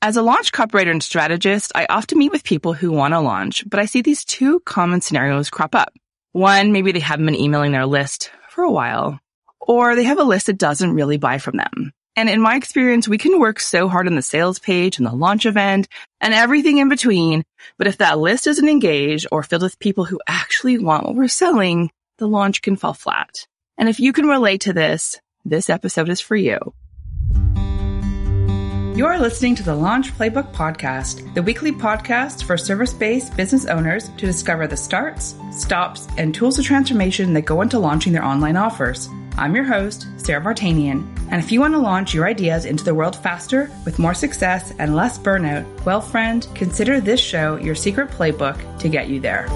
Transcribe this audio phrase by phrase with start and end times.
[0.00, 3.68] As a launch copywriter and strategist, I often meet with people who want to launch,
[3.68, 5.92] but I see these two common scenarios crop up.
[6.30, 9.18] One, maybe they haven't been emailing their list for a while,
[9.58, 11.92] or they have a list that doesn't really buy from them.
[12.14, 15.12] And in my experience, we can work so hard on the sales page and the
[15.12, 15.88] launch event
[16.20, 17.42] and everything in between.
[17.76, 21.26] But if that list isn't engaged or filled with people who actually want what we're
[21.26, 23.48] selling, the launch can fall flat.
[23.76, 26.72] And if you can relate to this, this episode is for you.
[28.94, 34.08] You're listening to the Launch Playbook Podcast, the weekly podcast for service based business owners
[34.08, 38.56] to discover the starts, stops, and tools of transformation that go into launching their online
[38.56, 39.08] offers.
[39.36, 42.94] I'm your host, Sara Vartanian, and if you want to launch your ideas into the
[42.94, 48.10] world faster with more success and less burnout, well, friend, consider this show your secret
[48.10, 49.46] playbook to get you there.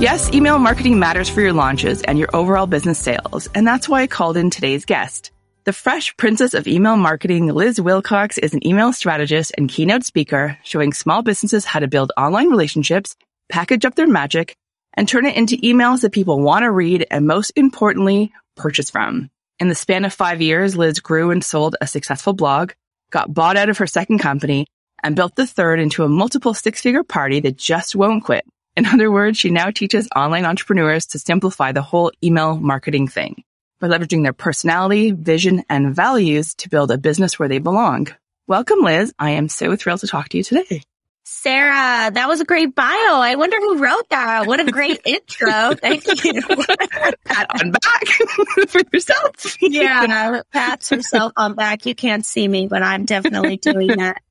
[0.00, 4.00] Yes, email marketing matters for your launches and your overall business sales, and that's why
[4.00, 5.30] I called in today's guest.
[5.64, 10.56] The fresh princess of email marketing, Liz Wilcox, is an email strategist and keynote speaker
[10.64, 13.14] showing small businesses how to build online relationships,
[13.50, 14.56] package up their magic,
[14.94, 19.28] and turn it into emails that people want to read and most importantly, purchase from.
[19.58, 22.72] In the span of five years, Liz grew and sold a successful blog,
[23.10, 24.66] got bought out of her second company,
[25.02, 28.46] and built the third into a multiple six figure party that just won't quit.
[28.76, 33.42] In other words, she now teaches online entrepreneurs to simplify the whole email marketing thing
[33.80, 38.08] by leveraging their personality, vision, and values to build a business where they belong.
[38.46, 39.12] Welcome, Liz.
[39.18, 40.82] I am so thrilled to talk to you today.
[41.24, 42.86] Sara, that was a great bio.
[42.86, 44.46] I wonder who wrote that.
[44.46, 45.74] What a great intro.
[45.74, 46.42] Thank you.
[47.24, 48.06] Pat on back
[48.68, 49.56] for yourself.
[49.60, 51.86] yeah, pats herself on back.
[51.86, 54.22] You can't see me, but I'm definitely doing that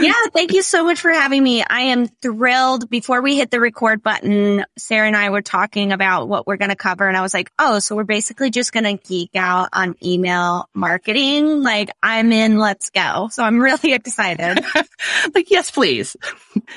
[0.00, 1.62] yeah, thank you so much for having me.
[1.62, 2.90] I am thrilled.
[2.90, 6.70] Before we hit the record button, Sara and I were talking about what we're going
[6.70, 7.06] to cover.
[7.06, 10.68] And I was like, oh, so we're basically just going to geek out on email
[10.74, 11.62] marketing.
[11.62, 13.28] Like I'm in, let's go.
[13.30, 14.64] So I'm really excited.
[15.34, 16.16] like, yes, please.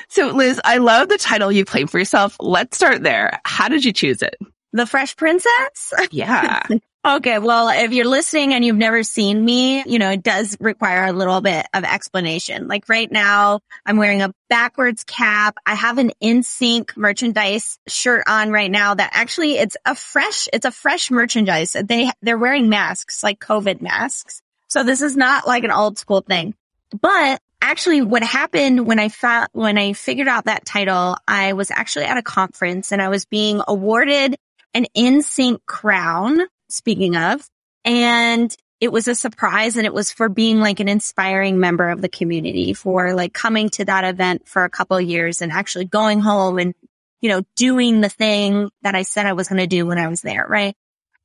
[0.08, 2.36] So Liz, I love the title you claimed for yourself.
[2.40, 3.40] Let's start there.
[3.44, 4.36] How did you choose it?
[4.72, 5.94] The Fresh Princess?
[6.10, 6.62] Yeah.
[7.08, 7.38] Okay.
[7.38, 11.12] Well, if you're listening and you've never seen me, you know, it does require a
[11.12, 12.68] little bit of explanation.
[12.68, 15.56] Like right now, I'm wearing a backwards cap.
[15.64, 20.66] I have an NSYNC merchandise shirt on right now that actually it's a fresh, it's
[20.66, 21.74] a fresh merchandise.
[21.82, 24.42] They, they're wearing masks, like COVID masks.
[24.66, 26.54] So this is not like an old school thing,
[27.00, 31.70] but actually what happened when I found, when I figured out that title, I was
[31.70, 34.36] actually at a conference and I was being awarded
[34.74, 37.48] an NSYNC crown speaking of.
[37.84, 42.00] And it was a surprise and it was for being like an inspiring member of
[42.00, 46.20] the community for like coming to that event for a couple years and actually going
[46.20, 46.74] home and,
[47.20, 50.08] you know, doing the thing that I said I was going to do when I
[50.08, 50.46] was there.
[50.48, 50.74] Right.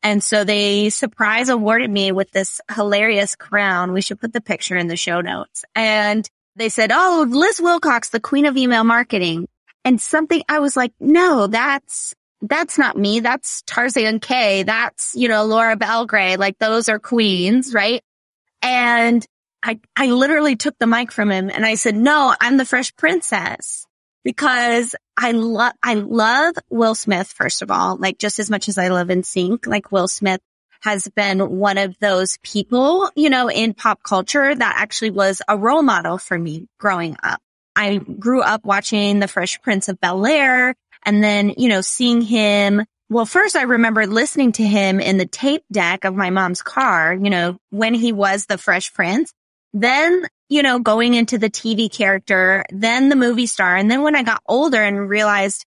[0.01, 3.93] And so they surprise awarded me with this hilarious crown.
[3.93, 5.63] We should put the picture in the show notes.
[5.75, 9.47] And they said, Oh, Liz Wilcox, the queen of email marketing.
[9.85, 13.21] And something I was like, no, that's that's not me.
[13.21, 14.63] That's Tarzan Kay.
[14.63, 16.37] That's, you know, Laura Belgray.
[16.37, 18.03] Like those are queens, right?
[18.61, 19.25] And
[19.63, 22.93] I, I literally took the mic from him and I said, no, I'm the fresh
[22.95, 23.85] princess
[24.25, 28.77] because I love, I love Will Smith, first of all, like just as much as
[28.77, 30.41] I love NSYNC, like Will Smith
[30.81, 35.57] has been one of those people, you know, in pop culture that actually was a
[35.57, 37.39] role model for me growing up.
[37.73, 40.75] I grew up watching The Fresh Prince of Bel Air
[41.05, 42.83] and then, you know, seeing him.
[43.09, 47.13] Well, first I remember listening to him in the tape deck of my mom's car,
[47.13, 49.33] you know, when he was the Fresh Prince.
[49.73, 53.75] Then, you know, going into the TV character, then the movie star.
[53.75, 55.65] And then when I got older and realized,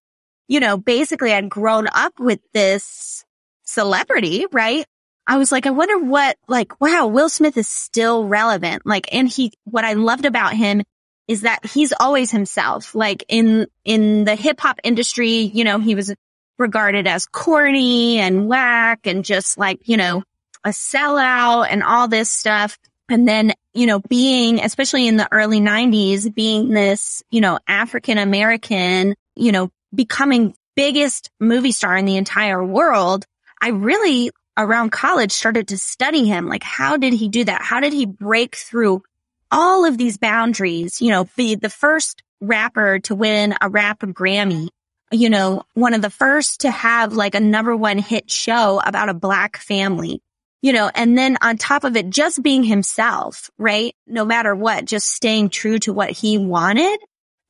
[0.48, 3.24] you know, basically I'd grown up with this
[3.64, 4.86] celebrity, right?
[5.26, 8.86] I was like, I wonder what, like, wow, Will Smith is still relevant.
[8.86, 10.82] Like, and he, what I loved about him
[11.28, 12.94] is that he's always himself.
[12.94, 16.14] Like in, in the hip hop industry, you know, he was
[16.58, 20.22] regarded as corny and whack and just like, you know,
[20.64, 22.78] a sellout and all this stuff.
[23.08, 28.18] And then, you know, being, especially in the early nineties, being this, you know, African
[28.18, 33.24] American, you know, becoming biggest movie star in the entire world.
[33.60, 36.48] I really around college started to study him.
[36.48, 37.62] Like, how did he do that?
[37.62, 39.02] How did he break through
[39.50, 44.68] all of these boundaries, you know, be the first rapper to win a rap Grammy,
[45.10, 49.08] you know, one of the first to have like a number one hit show about
[49.08, 50.20] a black family,
[50.62, 53.94] you know, and then on top of it, just being himself, right?
[54.06, 56.98] No matter what, just staying true to what he wanted.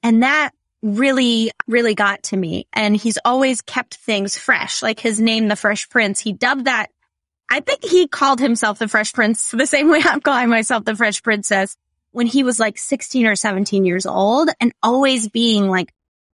[0.02, 0.50] And that
[0.82, 2.66] really, really got to me.
[2.72, 6.20] And he's always kept things fresh, like his name, The Fresh Prince.
[6.20, 6.90] He dubbed that
[7.48, 10.96] I think he called himself the Fresh Prince the same way I'm calling myself the
[10.96, 11.76] Fresh Princess
[12.16, 15.92] when he was like 16 or 17 years old and always being like,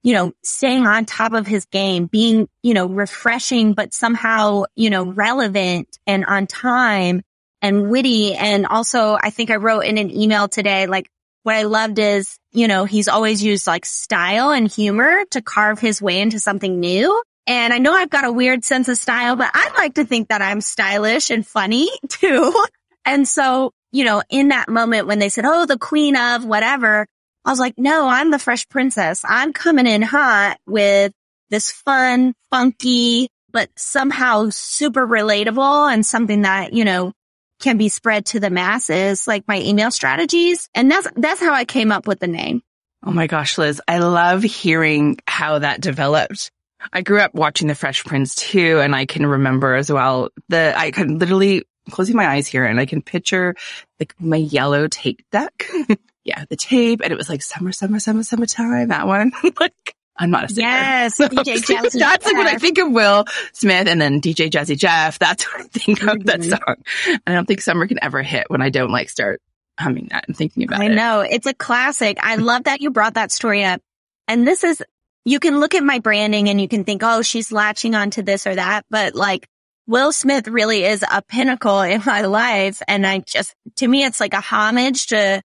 [0.02, 4.88] you know, staying on top of his game, being, you know, refreshing, but somehow, you
[4.88, 7.20] know, relevant and on time
[7.60, 8.34] and witty.
[8.34, 11.10] And also I think I wrote in an email today, like
[11.42, 15.78] what I loved is, you know, he's always used like style and humor to carve
[15.78, 17.22] his way into something new.
[17.46, 20.28] And I know I've got a weird sense of style, but I like to think
[20.28, 22.64] that I'm stylish and funny too.
[23.04, 27.06] And so, you know, in that moment when they said, Oh, the queen of whatever,
[27.46, 29.24] I was like, no, I'm the fresh princess.
[29.26, 31.12] I'm coming in hot with
[31.48, 37.12] this fun, funky, but somehow super relatable and something that, you know,
[37.60, 40.68] can be spread to the masses, like my email strategies.
[40.74, 42.60] And that's, that's how I came up with the name.
[43.02, 46.50] Oh my gosh, Liz, I love hearing how that developed.
[46.92, 50.76] I grew up watching The Fresh Prince too, and I can remember as well that
[50.76, 53.54] I could literally closing my eyes here and I can picture
[54.00, 55.70] like my yellow tape deck.
[56.24, 58.88] yeah, the tape, and it was like summer, summer, summer, summertime.
[58.88, 60.68] That one, like I'm not a singer.
[60.68, 64.78] Yes, DJ Jazzy That's like when I think of Will Smith and then DJ Jazzy
[64.78, 65.18] Jeff.
[65.18, 66.22] That's what I think of mm-hmm.
[66.24, 66.76] that song.
[67.06, 69.40] And I don't think summer can ever hit when I don't like start
[69.78, 70.92] humming that and thinking about I it.
[70.92, 71.20] I know.
[71.20, 72.18] It's a classic.
[72.20, 73.80] I love that you brought that story up.
[74.28, 74.82] And this is,
[75.24, 78.46] you can look at my branding and you can think, oh, she's latching onto this
[78.46, 78.84] or that.
[78.90, 79.46] But like
[79.86, 82.82] Will Smith really is a pinnacle in my life.
[82.88, 85.42] And I just, to me, it's like a homage to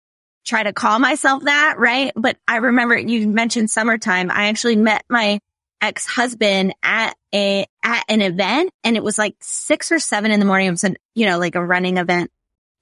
[0.46, 2.12] try to call myself that, right?
[2.16, 4.30] But I remember you mentioned summertime.
[4.30, 5.40] I actually met my
[5.82, 10.46] ex-husband at a, at an event and it was like six or seven in the
[10.46, 10.68] morning.
[10.68, 12.30] It was, an, you know, like a running event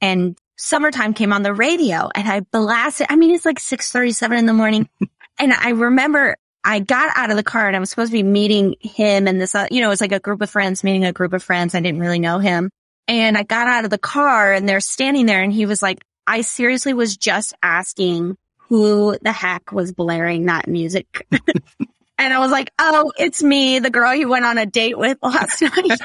[0.01, 3.09] and summertime came on the radio and I blasted.
[3.11, 4.89] I mean, it's like 637 in the morning.
[5.39, 8.23] and I remember I got out of the car and I was supposed to be
[8.23, 11.05] meeting him and this, uh, you know, it was like a group of friends meeting
[11.05, 11.75] a group of friends.
[11.75, 12.71] I didn't really know him.
[13.07, 16.05] And I got out of the car and they're standing there and he was like,
[16.27, 18.37] I seriously was just asking
[18.69, 21.27] who the heck was blaring that music.
[22.19, 25.17] and I was like, oh, it's me, the girl you went on a date with
[25.23, 26.01] last night.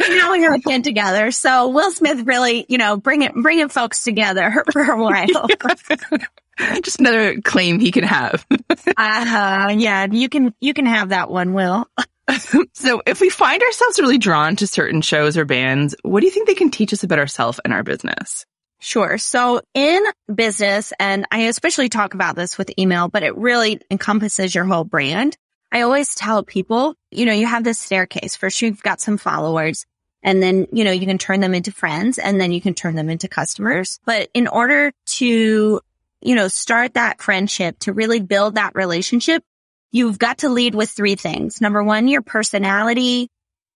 [0.00, 1.30] now we have a kid together.
[1.30, 5.46] So Will Smith really, you know, bring it, bringing folks together for a while.
[6.82, 8.46] Just another claim he can have.
[8.50, 8.56] uh
[8.96, 9.68] huh.
[9.76, 11.88] Yeah, you can, you can have that one, Will.
[12.72, 16.32] so if we find ourselves really drawn to certain shows or bands, what do you
[16.32, 18.46] think they can teach us about ourselves and our business?
[18.80, 19.16] Sure.
[19.16, 24.54] So in business, and I especially talk about this with email, but it really encompasses
[24.54, 25.36] your whole brand.
[25.70, 28.34] I always tell people, you know, you have this staircase.
[28.34, 29.86] First, you've got some followers
[30.22, 32.94] and then, you know, you can turn them into friends and then you can turn
[32.94, 34.00] them into customers.
[34.04, 35.80] But in order to,
[36.22, 39.42] you know, start that friendship, to really build that relationship,
[39.90, 41.60] you've got to lead with three things.
[41.60, 43.28] Number one, your personality,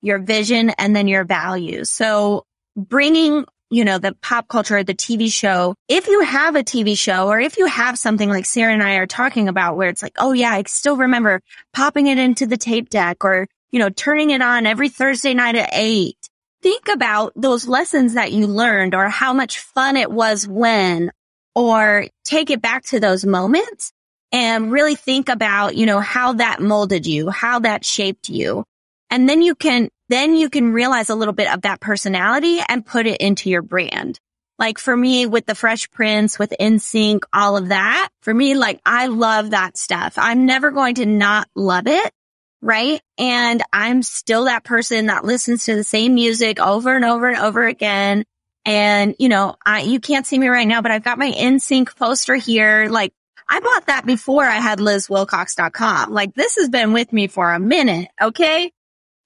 [0.02, 1.90] your vision, and then your values.
[1.90, 2.44] So
[2.76, 5.74] bringing you know, the pop culture, the TV show.
[5.88, 8.94] If you have a TV show or if you have something like Sara and I
[8.94, 11.42] are talking about where it's like, oh yeah, I still remember
[11.72, 15.56] popping it into the tape deck or, you know, turning it on every Thursday night
[15.56, 16.16] at eight.
[16.62, 21.10] Think about those lessons that you learned or how much fun it was when,
[21.56, 23.90] or take it back to those moments
[24.30, 28.62] and really think about, you know, how that molded you, how that shaped you.
[29.10, 32.84] And then you can then you can realize a little bit of that personality and
[32.86, 34.20] put it into your brand.
[34.58, 38.80] Like for me with the Fresh Prince, with NSYNC, all of that, for me, like
[38.84, 40.14] I love that stuff.
[40.18, 42.12] I'm never going to not love it.
[42.60, 43.00] Right.
[43.18, 47.38] And I'm still that person that listens to the same music over and over and
[47.38, 48.24] over again.
[48.66, 51.96] And, you know, I, you can't see me right now, but I've got my NSYNC
[51.96, 52.88] poster here.
[52.90, 53.12] Like
[53.48, 56.12] I bought that before I had lizwilcox.com.
[56.12, 58.08] Like this has been with me for a minute.
[58.20, 58.72] Okay.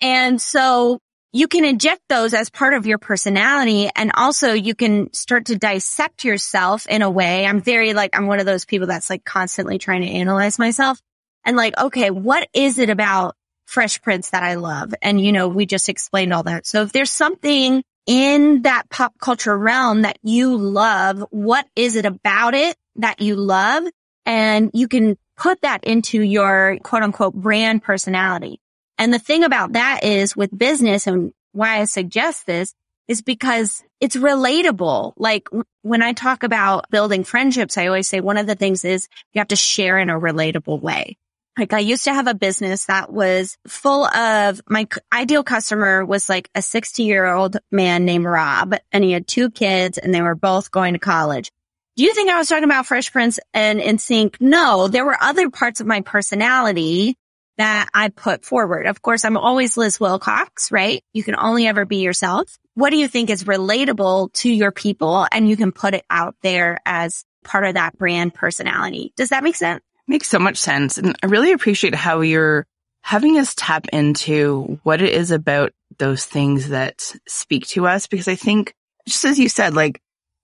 [0.02, 0.98] And so
[1.32, 3.88] you can inject those as part of your personality.
[3.96, 7.46] And also you can start to dissect yourself in a way.
[7.46, 11.00] I'm very like, I'm one of those people that's like constantly trying to analyze myself
[11.46, 14.92] and like, okay, what is it about Fresh Prince that I love?
[15.00, 16.66] And you know, we just explained all that.
[16.66, 22.06] So if there's something in that pop culture realm that you love, what is it
[22.06, 23.84] about it that you love?
[24.26, 28.60] And you can put that into your quote unquote brand personality.
[28.98, 32.74] And the thing about that is with business and why I suggest this
[33.08, 35.14] is because it's relatable.
[35.16, 35.48] Like
[35.82, 39.40] when I talk about building friendships, I always say one of the things is you
[39.40, 41.16] have to share in a relatable way.
[41.58, 46.28] Like I used to have a business that was full of my ideal customer was
[46.28, 50.22] like a 60 year old man named Rob and he had two kids and they
[50.22, 51.50] were both going to college.
[51.96, 54.36] Do you think I was talking about Fresh Prince and NSYNC?
[54.40, 57.16] No, there were other parts of my personality
[57.58, 58.86] that I put forward.
[58.86, 61.04] Of course, I'm always Liz Wilcox, right?
[61.12, 62.58] You can only ever be yourself.
[62.72, 65.26] What do you think is relatable to your people?
[65.30, 69.12] And you can put it out there as part of that brand personality.
[69.16, 69.82] Does that make sense?
[70.06, 70.98] Makes so much sense.
[70.98, 72.66] And I really appreciate how you're
[73.02, 78.06] having us tap into what it is about those things that speak to us.
[78.06, 78.74] Because I think,
[79.06, 80.00] just as you said, like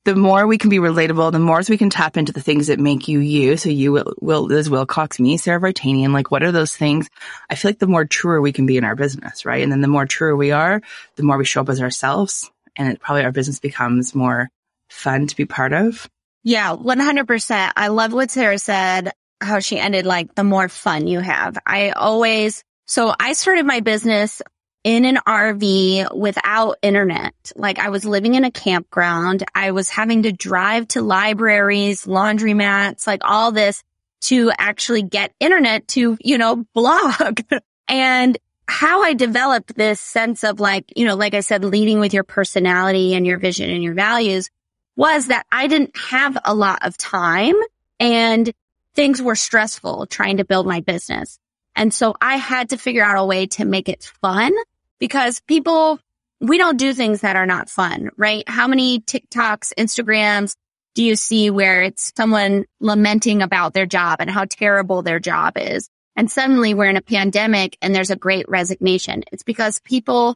[0.07, 2.79] the more we can be relatable, the more we can tap into the things that
[2.79, 3.57] make you you.
[3.57, 7.11] So you will, will Liz Wilcox, me, Sara Vartanian, like what are those things?
[7.51, 9.63] I feel like the more truer we can be in our business, right?
[9.63, 10.81] And then the more truer we are,
[11.17, 14.49] the more we show up as ourselves and it probably our business becomes more
[14.89, 16.09] fun to be part of.
[16.45, 17.73] Yeah, 100%.
[17.77, 21.59] I love what Sara said, how she ended like the more fun you have.
[21.67, 24.43] I always, so I started my business
[24.85, 27.35] in an RV without internet.
[27.57, 29.45] Like I was living in a campground.
[29.55, 33.83] I was having to drive to libraries, laundromats, like all this
[34.23, 37.41] to actually get internet to, you know, blog.
[37.89, 38.39] and
[38.69, 42.25] how I developed this sense of like, you know, like I said, leading with your
[42.25, 44.51] personality and your vision and your values
[44.97, 47.55] was that I didn't have a lot of time
[48.01, 48.53] and
[48.97, 51.39] things were stressful trying to build my business.
[51.77, 54.53] And so I had to figure out a way to make it fun
[54.99, 56.01] because people,
[56.41, 58.49] we don't do things that are not fun, right?
[58.49, 60.57] How many TikToks, Instagrams
[60.95, 65.59] do you see where it's someone lamenting about their job and how terrible their job
[65.59, 65.91] is?
[66.17, 69.23] And suddenly we're in a pandemic and there's a great resignation.
[69.31, 70.35] It's because people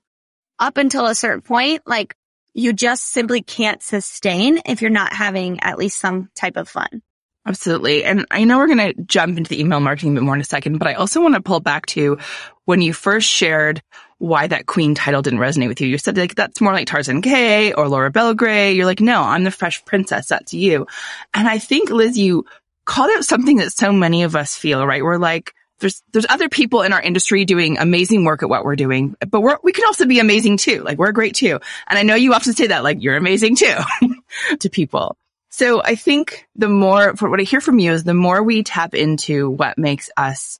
[0.58, 2.14] up until a certain point, like
[2.52, 7.00] you just simply can't sustain if you're not having at least some type of fun.
[7.46, 8.04] Absolutely.
[8.04, 10.40] And I know we're going to jump into the email marketing a bit more in
[10.40, 12.18] a second, but I also want to pull back to
[12.66, 13.82] when you first shared
[14.18, 15.88] why that queen title didn't resonate with you.
[15.88, 18.76] You said like, that's more like Tarzan Kay or Laura Belgray.
[18.76, 20.28] You're like, no, I'm the fresh princess.
[20.28, 20.86] That's you.
[21.32, 22.44] And I think Liz, you
[22.84, 25.02] called out something that so many of us feel, right?
[25.02, 28.76] We're like, there's, there's other people in our industry doing amazing work at what we're
[28.76, 30.82] doing, but we're, we can also be amazing too.
[30.82, 31.58] Like we're great too.
[31.88, 33.76] And I know you often say that, like, you're amazing too
[34.60, 35.16] to people.
[35.50, 38.62] So I think the more, for what I hear from you is the more we
[38.62, 40.58] tap into what makes us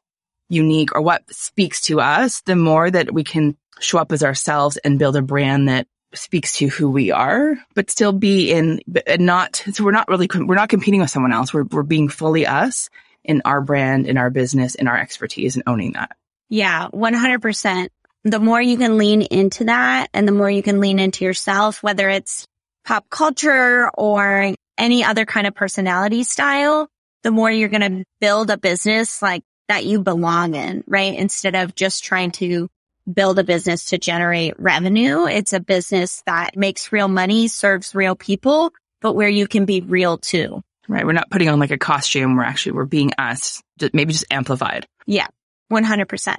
[0.49, 4.77] unique or what speaks to us, the more that we can show up as ourselves
[4.79, 9.25] and build a brand that speaks to who we are, but still be in, and
[9.25, 11.55] not, so we're not really, we're not competing with someone else.
[11.55, 12.91] We're, we're being fully us
[13.25, 16.17] in our brand, in our business, in our expertise and owning that.
[16.49, 17.89] Yeah, 100%.
[18.25, 21.81] The more you can lean into that and the more you can lean into yourself,
[21.81, 22.45] whether it's
[22.85, 26.89] pop culture or any other kind of personality style,
[27.23, 31.15] the more you're going to build a business like that you belong in, right?
[31.17, 32.69] Instead of just trying to
[33.13, 35.27] build a business to generate revenue.
[35.27, 39.81] It's a business that makes real money, serves real people, but where you can be
[39.81, 40.63] real too.
[40.89, 41.07] Right.
[41.07, 42.37] We're not putting on like a costume.
[42.37, 44.87] We're actually, we're being us, maybe just amplified.
[45.07, 45.29] Yeah.
[45.73, 46.37] 100%.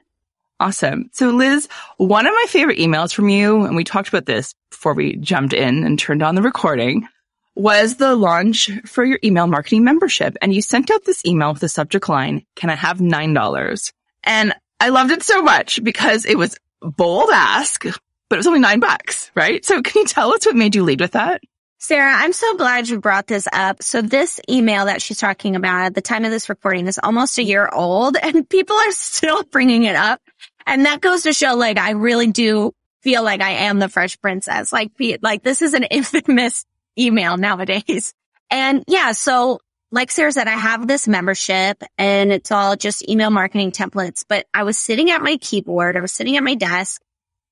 [0.60, 1.10] Awesome.
[1.14, 1.68] So Liz,
[1.98, 5.54] one of my favorite emails from you, and we talked about this before we jumped
[5.54, 7.08] in and turned on the recording,
[7.56, 10.38] was the launch for your email marketing membership.
[10.42, 13.92] And you sent out this email with the subject line, can I have $9?
[14.24, 18.60] And I loved it so much because it was bold ask, but it was only
[18.60, 19.64] nine bucks, right?
[19.64, 21.42] So can you tell us what made you lead with that?
[21.78, 23.82] Sara, I'm so glad you brought this up.
[23.82, 27.40] So this email that she's talking about at the time of this recording is almost
[27.40, 30.22] a year old and people are still bringing it up.
[30.68, 34.20] And that goes to show like I really do feel like I am the fresh
[34.22, 34.72] princess.
[34.72, 34.92] Like,
[35.22, 36.66] like this is an infamous
[36.98, 38.14] email nowadays.
[38.54, 39.60] And yeah, so
[39.94, 44.46] like Sara said, I have this membership and it's all just email marketing templates, but
[44.54, 45.96] I was sitting at my keyboard.
[45.96, 47.02] I was sitting at my desk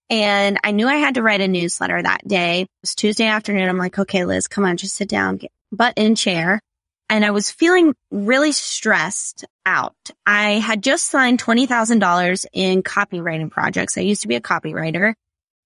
[0.09, 2.61] and I knew I had to write a newsletter that day.
[2.61, 3.69] It was Tuesday afternoon.
[3.69, 6.61] I'm like, okay, Liz, come on, just sit down, get butt in chair.
[7.09, 9.95] And I was feeling really stressed out.
[10.25, 13.97] I had just signed $20,000 in copywriting projects.
[13.97, 15.13] I used to be a copywriter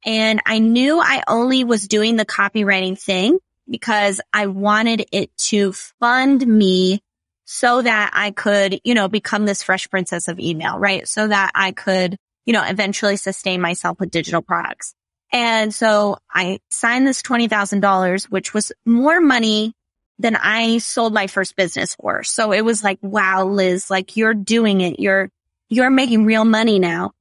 [0.06, 3.40] and I knew I only was doing the copywriting thing
[3.70, 7.02] because I wanted it to fund me
[7.46, 11.08] so that I could, you know, become this fresh princess of email, right?
[11.08, 14.94] So that I could, you know, eventually sustain myself with digital products.
[15.32, 19.74] And so I signed this $20,000, which was more money
[20.20, 22.24] than I sold my first business for.
[22.24, 25.00] So it was like, wow, Liz, like you're doing it.
[25.00, 25.30] You're,
[25.70, 27.12] you're making real money now.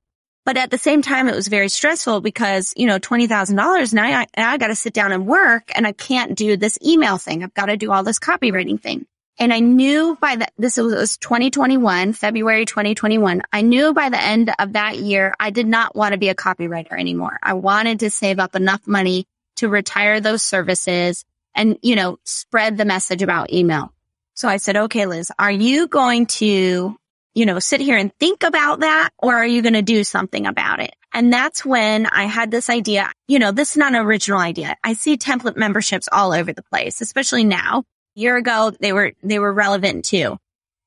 [0.45, 4.27] But at the same time, it was very stressful because, you know, $20,000 now I,
[4.37, 7.45] I got to sit down and work and I can't do this email thing.
[7.45, 9.07] I've got to do all this copywriting thing.
[9.39, 13.43] And I knew by the, this was 2021, February 2021.
[13.53, 16.35] I knew by the end of that year, I did not want to be a
[16.35, 17.39] copywriter anymore.
[17.43, 22.77] I wanted to save up enough money to retire those services and, you know, spread
[22.77, 23.93] the message about email.
[24.35, 26.97] So I said, okay, Liz, are you going to
[27.35, 30.47] you know, sit here and think about that or are you going to do something
[30.47, 30.95] about it?
[31.15, 34.77] And that's when I had this idea, you know, this is not an original idea.
[34.83, 37.85] I see template memberships all over the place, especially now.
[38.17, 40.39] A year ago, they were, they were relevant too.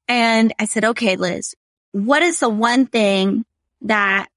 [0.08, 1.56] And I said, okay, Liz,
[1.92, 3.46] what is the one thing
[3.82, 4.28] that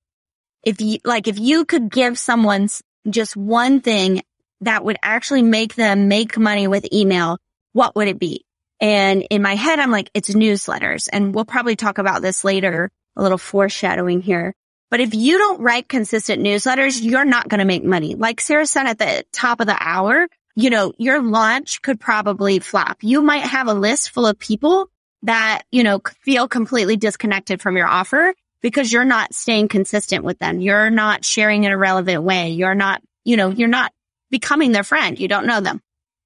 [0.62, 2.68] if you, like, if you could give someone
[3.08, 4.22] just one thing
[4.62, 7.38] that would actually make them make money with email,
[7.72, 8.44] what would it be?
[8.80, 11.08] And in my head, I'm like, it's newsletters.
[11.12, 14.54] And we'll probably talk about this later, a little foreshadowing here.
[14.90, 18.14] But if you don't write consistent newsletters, you're not going to make money.
[18.14, 22.58] Like Sara said at the top of the hour, you know, your launch could probably
[22.58, 22.98] flop.
[23.02, 24.88] You might have a list full of people
[25.22, 30.38] that, you know, feel completely disconnected from your offer because you're not staying consistent with
[30.38, 30.60] them.
[30.60, 32.50] You're not sharing in a relevant way.
[32.50, 33.92] You're not, you know, you're not
[34.30, 35.18] becoming their friend.
[35.18, 35.80] You don't know them.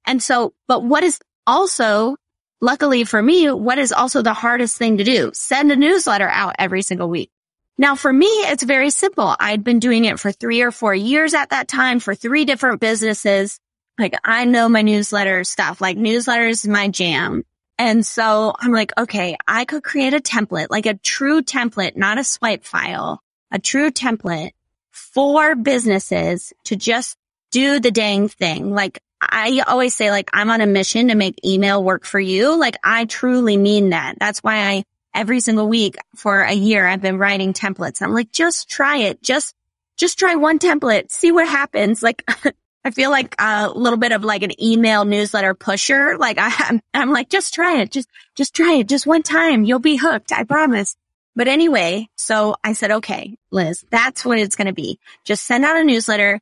[0.06, 2.16] And so, but what is also,
[2.62, 5.30] luckily for me, what is also the hardest thing to do?
[5.34, 7.30] Send a newsletter out every single week.
[7.76, 9.34] Now for me, it's very simple.
[9.38, 12.80] I'd been doing it for three or four years at that time for three different
[12.80, 13.58] businesses.
[13.98, 17.44] Like I know my newsletter stuff, like newsletters is my jam.
[17.78, 22.18] And so I'm like, okay, I could create a template, like a true template, not
[22.18, 24.52] a swipe file, a true template
[24.92, 27.16] for businesses to just
[27.50, 28.72] do the dang thing.
[28.72, 29.00] Like
[29.30, 32.58] I always say, like, I'm on a mission to make email work for you.
[32.58, 34.16] Like I truly mean that.
[34.18, 38.02] That's why I every single week for a year, I've been writing templates.
[38.02, 39.22] I'm like, just try it.
[39.22, 39.54] Just,
[39.96, 41.10] just try one template.
[41.10, 42.02] See what happens.
[42.02, 42.24] Like,
[42.84, 46.16] I feel like a little bit of like an email newsletter pusher.
[46.18, 47.90] Like I, I'm, I'm like, just try it.
[47.90, 48.88] Just, just try it.
[48.88, 49.64] Just one time.
[49.64, 50.32] You'll be hooked.
[50.32, 50.96] I promise.
[51.34, 54.98] But anyway, so I said, okay, Liz, that's what it's going to be.
[55.24, 56.40] Just send out a newsletter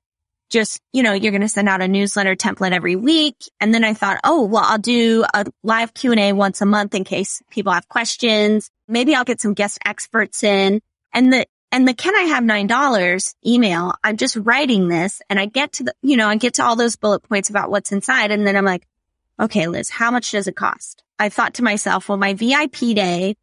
[0.51, 3.37] just, you know, you're going to send out a newsletter template every week.
[3.61, 6.67] And then I thought, oh, well, I'll do a live Q and A once a
[6.67, 8.71] month in case people have questions.
[8.89, 10.81] Maybe I'll get some guest experts in
[11.15, 15.47] and the, and the can I have $9 email, I'm just writing this and I
[15.47, 18.33] get to the, you know, I get to all those bullet points about what's inside.
[18.33, 18.87] And then I'm like,
[19.39, 21.05] okay, Liz, how much does it cost?
[21.19, 23.37] I thought to myself, well, my VIP day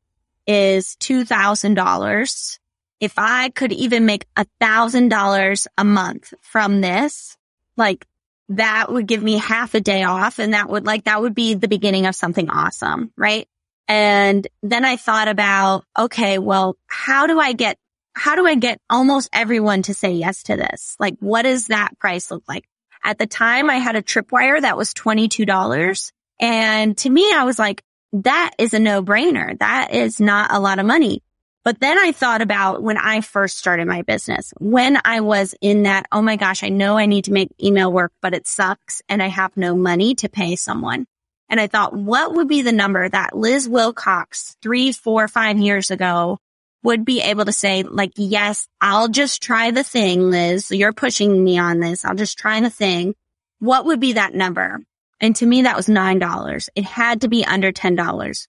[0.46, 2.60] is $2,000
[3.00, 7.38] if I could even make a thousand dollars a month from this,
[7.76, 8.06] like
[8.50, 11.54] that would give me half a day off and that would like, that would be
[11.54, 13.12] the beginning of something awesome.
[13.18, 13.48] Right.
[13.88, 17.78] And then I thought about, okay, well, how do I get,
[18.14, 20.96] how do I get almost everyone to say yes to this?
[21.00, 22.66] Like, what does that price look like?
[23.04, 26.12] At the time I had a tripwire that was $22.
[26.40, 27.84] And to me, I was like,
[28.14, 29.58] that is a no brainer.
[29.60, 31.22] That is not a lot of money.
[31.68, 35.84] But then I thought about when I first started my business, when I was in
[35.84, 39.02] that, oh my gosh, I know I need to make email work, but it sucks
[39.10, 41.08] and I have no money to pay someone.
[41.50, 45.92] And I thought, what would be the number that Liz Wilcox three, four, five years
[45.92, 46.40] ago
[46.84, 50.72] would be able to say, like, yes, I'll just try the thing, Liz.
[50.72, 52.06] You're pushing me on this.
[52.06, 53.14] I'll just try the thing.
[53.60, 54.80] What would be that number?
[55.20, 56.70] And to me, that was $9.
[56.76, 58.48] It had to be under $10.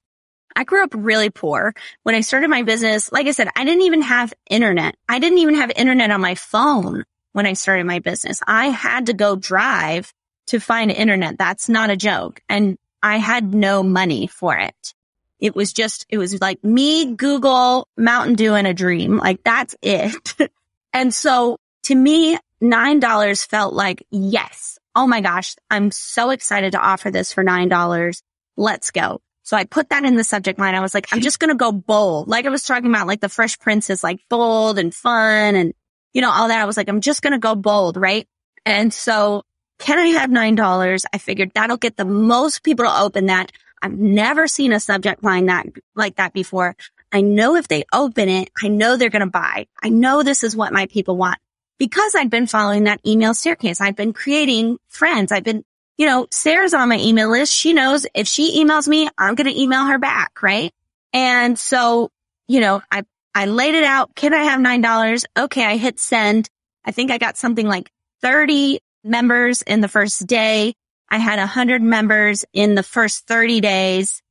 [0.56, 1.74] I grew up really poor.
[2.02, 4.96] When I started my business, like I said, I didn't even have internet.
[5.08, 8.40] I didn't even have internet on my phone when I started my business.
[8.46, 10.12] I had to go drive
[10.48, 11.38] to find internet.
[11.38, 12.40] That's not a joke.
[12.48, 14.94] And I had no money for it.
[15.38, 19.18] It was just, it was like me, Google, Mountain Dew and a dream.
[19.18, 20.34] Like that's it.
[20.92, 24.78] and so to me, $9 felt like, yes.
[24.94, 25.54] Oh my gosh.
[25.70, 28.22] I'm so excited to offer this for $9.
[28.56, 29.20] Let's go.
[29.48, 30.74] So I put that in the subject line.
[30.74, 32.28] I was like, I'm just going to go bold.
[32.28, 35.72] Like I was talking about, like the Fresh Prince is like bold and fun and,
[36.12, 36.60] you know, all that.
[36.60, 37.96] I was like, I'm just going to go bold.
[37.96, 38.28] Right.
[38.66, 39.44] And so
[39.78, 41.04] can I have $9?
[41.14, 43.50] I figured that'll get the most people to open that.
[43.80, 45.64] I've never seen a subject line that
[45.96, 46.76] like that before.
[47.10, 49.66] I know if they open it, I know they're going to buy.
[49.82, 51.38] I know this is what my people want
[51.78, 53.80] because I'd been following that email staircase.
[53.80, 55.32] I've been creating friends.
[55.32, 55.64] I've been
[55.98, 57.52] you know, Sara's on my email list.
[57.52, 60.40] She knows if she emails me, I'm going to email her back.
[60.40, 60.72] Right.
[61.12, 62.10] And so,
[62.46, 64.14] you know, I, I laid it out.
[64.14, 65.24] Can I have $9?
[65.36, 65.64] Okay.
[65.64, 66.48] I hit send.
[66.84, 67.90] I think I got something like
[68.22, 70.74] 30 members in the first day.
[71.10, 74.22] I had a hundred members in the first 30 days.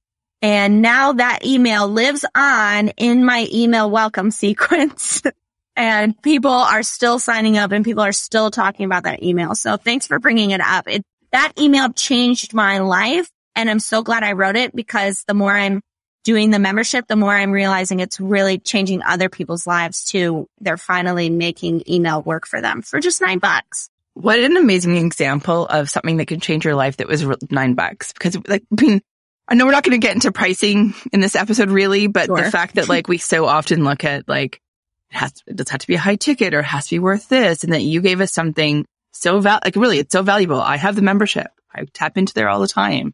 [0.41, 5.21] And now that email lives on in my email welcome sequence.
[5.75, 9.53] and people are still signing up and people are still talking about that email.
[9.53, 10.87] So thanks for bringing it up.
[10.87, 13.29] It that email changed my life.
[13.55, 15.81] And I'm so glad I wrote it because the more I'm
[16.23, 20.47] doing the membership, the more I'm realizing it's really changing other people's lives too.
[20.59, 23.89] They're finally making email work for them for just nine bucks.
[24.13, 28.13] What an amazing example of something that can change your life that was nine bucks.
[28.13, 29.01] Because like, I mean,
[29.47, 32.43] I know we're not going to get into pricing in this episode really, but Sure.
[32.43, 34.59] the fact that like we so often look at like
[35.11, 36.99] it has it does have to be a high ticket or it has to be
[36.99, 38.85] worth this and that you gave us something
[39.19, 40.61] so val like really it's so valuable.
[40.61, 41.47] I have the membership.
[41.73, 43.13] I tap into there all the time.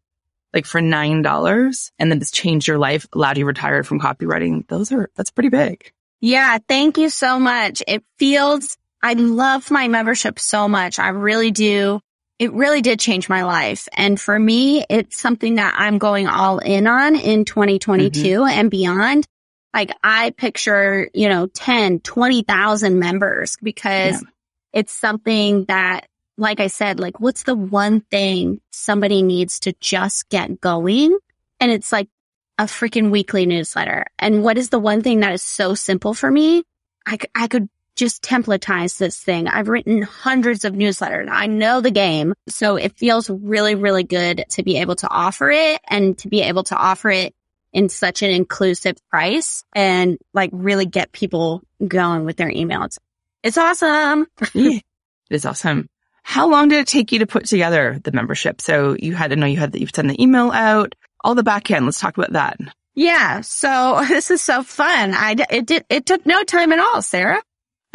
[0.54, 4.68] Like for nine dollars and then it's changed your life, allowed you retired from copywriting.
[4.68, 5.92] Those are that's pretty big.
[6.24, 7.84] Yeah, thank you so much.
[7.86, 10.98] It feels, I love my membership so much.
[10.98, 12.00] I really do.
[12.40, 13.90] It really did change my life.
[13.92, 18.48] And for me, it's something that I'm going all in on in 2022 mm-hmm.
[18.48, 19.26] and beyond.
[19.74, 24.30] Like I picture, you know, 10, 20,000 members because Yeah.
[24.74, 26.08] It's something that,
[26.38, 31.18] like I said, like what's the one thing somebody needs to just get going?
[31.60, 32.10] And it's like
[32.58, 34.06] a freaking weekly newsletter.
[34.20, 36.64] And what is the one thing that is so simple for me?
[37.06, 39.48] I, I could just templatize this thing.
[39.48, 41.28] I've written hundreds of newsletters.
[41.30, 42.34] I know the game.
[42.48, 46.42] So it feels really, really good to be able to offer it and to be
[46.42, 47.34] able to offer it
[47.72, 52.98] in such an inclusive price and like really get people going with their emails.
[53.44, 54.28] It's awesome.
[54.54, 54.80] Yeah.
[55.30, 55.88] It is awesome.
[56.24, 58.62] How long did it take you to put together the membership?
[58.62, 61.44] So you had to know you had to you send the email out, all the
[61.44, 61.86] back end.
[61.86, 62.58] Let's talk about that.
[62.94, 63.42] Yeah.
[63.42, 65.14] So this is so fun.
[65.14, 67.42] I, it did, it took no time at all, Sara.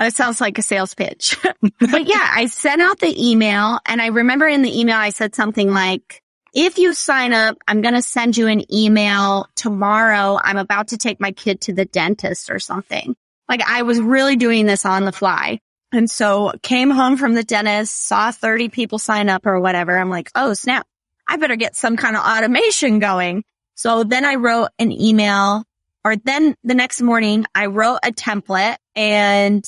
[0.01, 1.37] Uh, it sounds like a sales pitch,
[1.81, 5.35] but yeah, I sent out the email and I remember in the email, I said
[5.35, 6.23] something like,
[6.55, 10.39] if you sign up, I'm going to send you an email tomorrow.
[10.43, 13.17] I'm about to take my kid to the dentist or something.
[13.49, 15.61] Like I was really doing this on the fly.
[15.93, 19.97] And so came home from the dentist, saw 30 people sign up or whatever.
[19.97, 20.87] I'm like, oh snap.
[21.27, 23.45] I better get some kind of automation going.
[23.75, 25.65] So then I wrote an email
[26.05, 29.65] or then the next morning I wrote a template and,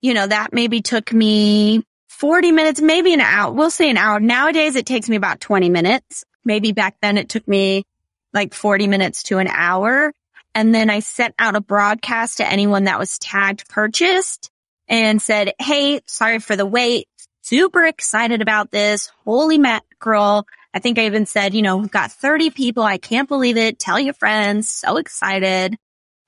[0.00, 3.52] you know, that maybe took me 40 minutes, maybe an hour.
[3.52, 4.20] We'll say an hour.
[4.20, 6.24] Nowadays it takes me about 20 minutes.
[6.44, 7.84] Maybe back then it took me
[8.32, 10.12] like 40 minutes to an hour.
[10.54, 14.50] And then I sent out a broadcast to anyone that was tagged purchased
[14.88, 17.06] and said, Hey, sorry for the wait.
[17.42, 19.10] Super excited about this.
[19.24, 20.46] Holy mackerel.
[20.74, 22.82] I think I even said, you know, we've got 30 people.
[22.82, 23.78] I can't believe it.
[23.78, 24.68] Tell your friends.
[24.68, 25.76] So excited.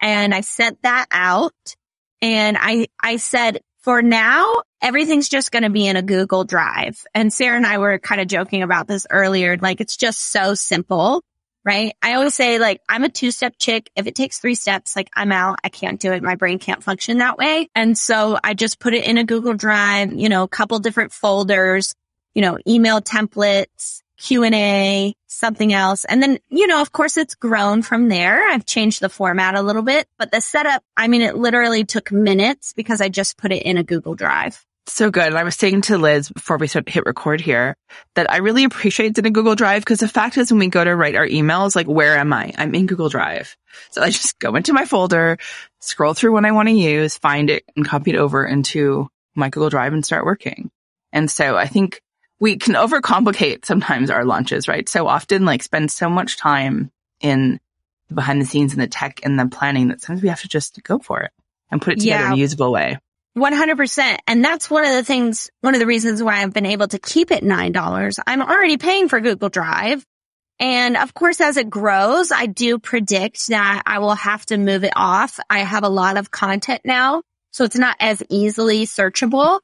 [0.00, 1.76] And I sent that out
[2.20, 7.04] and I, I said, for now, everything's just going to be in a Google Drive.
[7.14, 9.56] And Sara and I were kind of joking about this earlier.
[9.56, 11.22] Like it's just so simple,
[11.64, 11.94] right?
[12.02, 13.90] I always say like, I'm a two step chick.
[13.96, 15.58] If it takes three steps, like I'm out.
[15.64, 16.22] I can't do it.
[16.22, 17.68] My brain can't function that way.
[17.74, 21.12] And so I just put it in a Google Drive, you know, a couple different
[21.12, 21.94] folders,
[22.34, 26.04] you know, email templates, Q and A, something else.
[26.04, 28.48] And then, you know, of course it's grown from there.
[28.50, 32.12] I've changed the format a little bit, but the setup, I mean, it literally took
[32.12, 34.64] minutes because I just put it in a Google Drive.
[34.86, 35.28] So good.
[35.28, 37.76] And I was saying to Liz before we start hit record here
[38.14, 40.66] that I really appreciate it in a Google Drive because the fact is when we
[40.68, 42.52] go to write our emails, like where am I?
[42.58, 43.56] I'm in Google Drive.
[43.90, 45.38] So I just go into my folder,
[45.80, 49.50] scroll through what I want to use, find it and copy it over into my
[49.50, 50.70] Google Drive and start working.
[51.12, 52.02] And so I think
[52.40, 54.88] we can overcomplicate sometimes our launches, right?
[54.88, 56.90] So often like spend so much time
[57.20, 57.60] in
[58.08, 60.48] the behind the scenes and the tech and the planning that sometimes we have to
[60.48, 61.30] just go for it
[61.70, 62.98] and put it together in a usable way.
[63.36, 64.18] 100%.
[64.26, 66.98] And that's one of the things, one of the reasons why I've been able to
[66.98, 68.18] keep it $9.
[68.26, 70.04] I'm already paying for Google Drive.
[70.58, 74.84] And of course, as it grows, I do predict that I will have to move
[74.84, 75.40] it off.
[75.50, 79.60] I have a lot of content now, so it's not as easily searchable,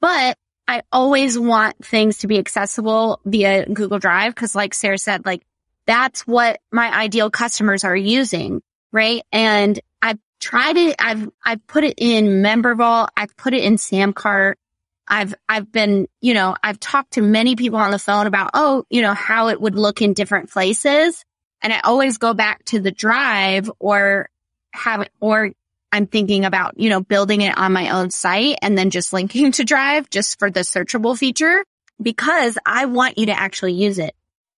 [0.00, 4.34] but I always want things to be accessible via Google Drive.
[4.34, 5.42] Cause like Sara said, like
[5.86, 8.62] that's what my ideal customers are using.
[8.92, 9.22] Right.
[9.32, 9.78] And
[10.40, 10.96] tried it.
[10.98, 13.08] I've, I've put it in Membervault.
[13.16, 14.54] I've put it in Samcart.
[15.06, 18.84] I've, I've been, you know, I've talked to many people on the phone about, oh,
[18.90, 21.24] you know, how it would look in different places.
[21.62, 24.28] And I always go back to the drive or
[24.72, 25.50] have it, or
[25.90, 29.52] I'm thinking about, you know, building it on my own site and then just linking
[29.52, 31.64] to drive just for the searchable feature
[32.00, 34.14] because I want you to actually use it.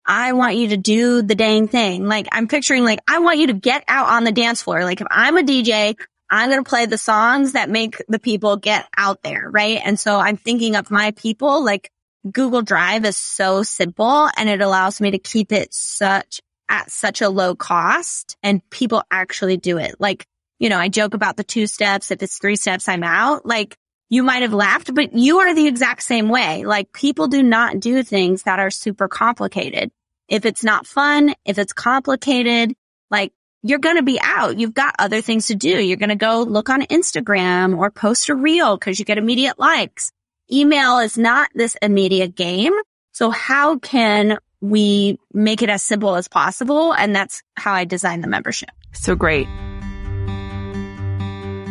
[0.09, 2.07] I want you to do the dang thing.
[2.07, 4.83] Like I'm picturing like, I want you to get out on the dance floor.
[4.83, 5.95] Like if I'm a DJ,
[6.31, 9.47] I'm going to play the songs that make the people get out there.
[9.51, 9.79] Right.
[9.83, 11.91] And so I'm thinking of my people, like
[12.29, 17.21] Google Drive is so simple and it allows me to keep it such at such
[17.21, 19.95] a low cost and people actually do it.
[19.99, 20.25] Like,
[20.57, 22.09] you know, I joke about the two steps.
[22.09, 23.45] If it's three steps, I'm out.
[23.45, 23.77] Like
[24.09, 26.65] you might have laughed, but you are the exact same way.
[26.65, 29.91] Like people do not do things that are super complicated.
[30.29, 32.73] If it's not fun, if it's complicated,
[33.11, 34.57] like you're going to be out.
[34.59, 35.81] You've got other things to do.
[35.81, 39.59] You're going to go look on Instagram or post a reel because you get immediate
[39.59, 40.11] likes.
[40.51, 42.73] Email is not this immediate game.
[43.11, 46.93] So how can we make it as simple as possible.
[46.93, 48.69] And that's how I designed the membership.
[48.93, 49.47] So great.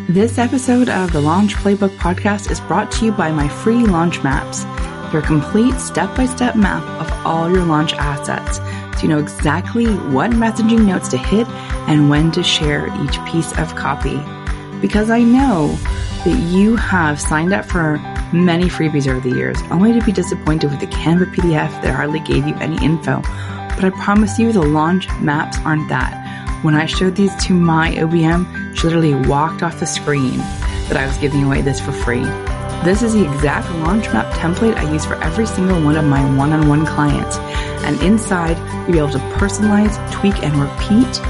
[0.09, 4.23] This episode of the Launch Playbook podcast is brought to you by my free launch
[4.23, 4.65] maps,
[5.13, 8.59] your complete step by step map of all your launch assets.
[8.97, 11.47] So you know exactly what messaging notes to hit
[11.89, 14.21] and when to share each piece of copy.
[14.81, 15.69] Because I know
[16.25, 17.99] that you have signed up for
[18.33, 22.21] many freebies over the years, only to be disappointed with the Canva PDF that hardly
[22.21, 23.23] gave you any info.
[23.75, 26.15] But I promise you the launch maps aren't that.
[26.63, 30.39] When I showed these to my OBM, she literally walked off the screen
[30.89, 32.25] that I was giving away this for free.
[32.85, 36.23] This is the exact launch map template I use for every single one of my
[36.37, 37.39] one-on-one clients.
[37.85, 41.21] And inside, you'll be able to personalize, tweak, and repeat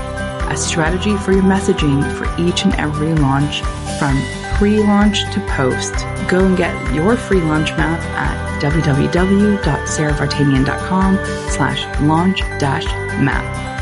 [0.51, 3.63] a strategy for your messaging for each and every launch
[3.99, 4.17] from
[4.57, 5.93] pre-launch to post.
[6.29, 11.19] Go and get your free launch map at www.saravartanian.com
[11.51, 12.87] slash launch dash
[13.21, 13.78] map.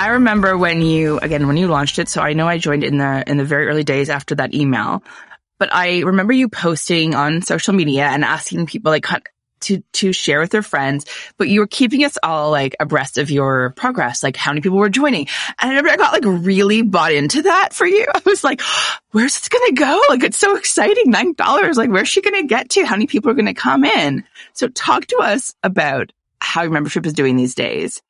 [0.00, 2.08] I remember when you, again, when you launched it.
[2.08, 5.04] So I know I joined in the, in the very early days after that email,
[5.58, 9.04] but I remember you posting on social media and asking people like
[9.60, 11.04] to, to share with their friends,
[11.36, 14.78] but you were keeping us all like abreast of your progress, like how many people
[14.78, 15.28] were joining.
[15.58, 18.06] And I remember I got like really bought into that for you.
[18.14, 18.62] I was like,
[19.10, 20.02] where's this going to go?
[20.08, 21.12] Like, it's so exciting.
[21.12, 21.76] $9.
[21.76, 22.86] Like, where's she going to get to?
[22.86, 24.24] How many people are going to come in?
[24.54, 26.10] So talk to us about
[26.40, 28.00] how your membership is doing these days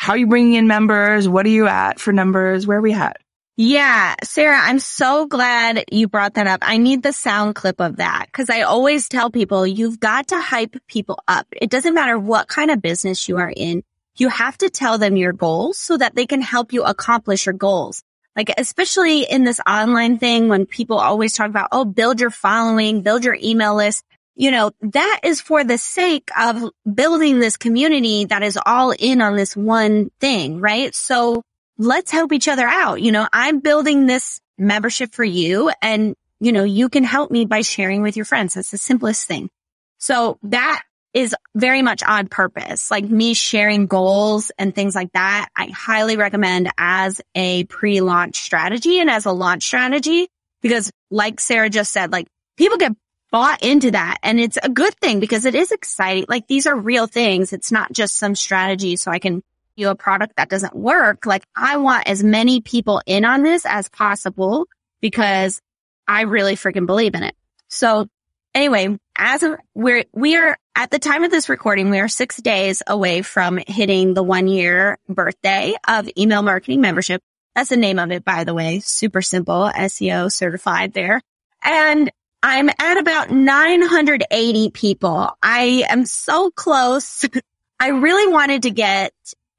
[0.00, 1.28] how are you bringing in members?
[1.28, 2.66] What are you at for numbers?
[2.66, 3.18] Where are we at?
[3.58, 6.60] Yeah, Sara, I'm so glad you brought that up.
[6.62, 10.40] I need the sound clip of that because I always tell people you've got to
[10.40, 11.46] hype people up.
[11.52, 13.82] It doesn't matter what kind of business you are in.
[14.16, 17.52] You have to tell them your goals so that they can help you accomplish your
[17.52, 18.02] goals.
[18.34, 23.02] Like, especially in this online thing when people always talk about, oh, build your following,
[23.02, 24.02] build your email list
[24.40, 29.20] you know, that is for the sake of building this community that is all in
[29.20, 30.94] on this one thing, right?
[30.94, 31.42] So
[31.76, 33.02] let's help each other out.
[33.02, 37.44] You know, I'm building this membership for you and, you know, you can help me
[37.44, 38.54] by sharing with your friends.
[38.54, 39.50] That's the simplest thing.
[39.98, 45.50] So that is very much on purpose, like me sharing goals and things like that.
[45.54, 50.28] I highly recommend as a pre-launch strategy and as a launch strategy
[50.62, 52.26] because like Sara just said, like
[52.56, 52.92] people get
[53.30, 54.18] bought into that.
[54.22, 56.26] And it's a good thing because it is exciting.
[56.28, 57.52] Like these are real things.
[57.52, 59.42] It's not just some strategy so I can
[59.76, 61.26] you a product that doesn't work.
[61.26, 64.66] Like I want as many people in on this as possible
[65.00, 65.60] because
[66.06, 67.34] I really freaking believe in it.
[67.68, 68.08] So
[68.54, 72.82] anyway, as we're, we are at the time of this recording, we are six days
[72.86, 77.22] away from hitting the one year birthday of email marketing membership.
[77.54, 78.80] That's the name of it, by the way.
[78.80, 81.20] Super simple SEO certified there.
[81.62, 82.10] And
[82.42, 85.30] I'm at about 980 people.
[85.42, 87.24] I am so close.
[87.80, 89.12] I really wanted to get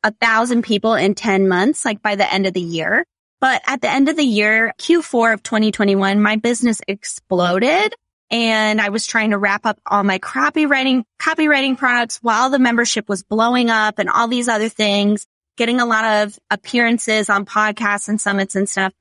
[0.04, 3.06] a thousand people in 10 months, like by the end of the year.
[3.40, 7.94] But at the end of the year, Q4 of 2021, my business exploded
[8.32, 13.10] and I was trying to wrap up all my copywriting, copywriting products while the membership
[13.10, 18.08] was blowing up and all these other things, getting a lot of appearances on podcasts
[18.08, 18.94] and summits and stuff.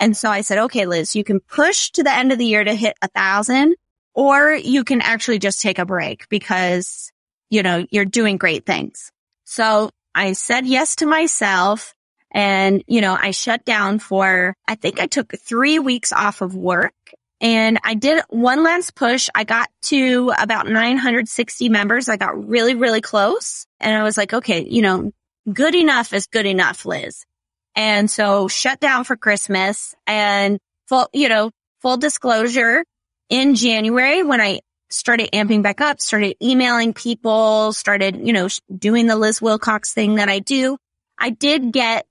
[0.00, 2.64] And so I said, okay, Liz, you can push to the end of the year
[2.64, 3.76] to hit a thousand
[4.14, 7.12] or you can actually just take a break because,
[7.50, 9.12] you know, you're doing great things.
[9.44, 11.94] So I said yes to myself
[12.32, 16.54] and, you know, I shut down for, I think I took three weeks off of
[16.56, 16.94] work
[17.40, 19.28] and I did one last push.
[19.34, 22.08] I got to about 960 members.
[22.08, 25.12] I got really, really close and I was like, okay, you know,
[25.52, 27.26] good enough is good enough, Liz.
[27.74, 32.84] And so shut down for Christmas and full, you know, full disclosure
[33.28, 39.06] in January when I started amping back up, started emailing people, started, you know, doing
[39.06, 40.76] the Liz Wilcox thing that I do.
[41.18, 42.06] I did get,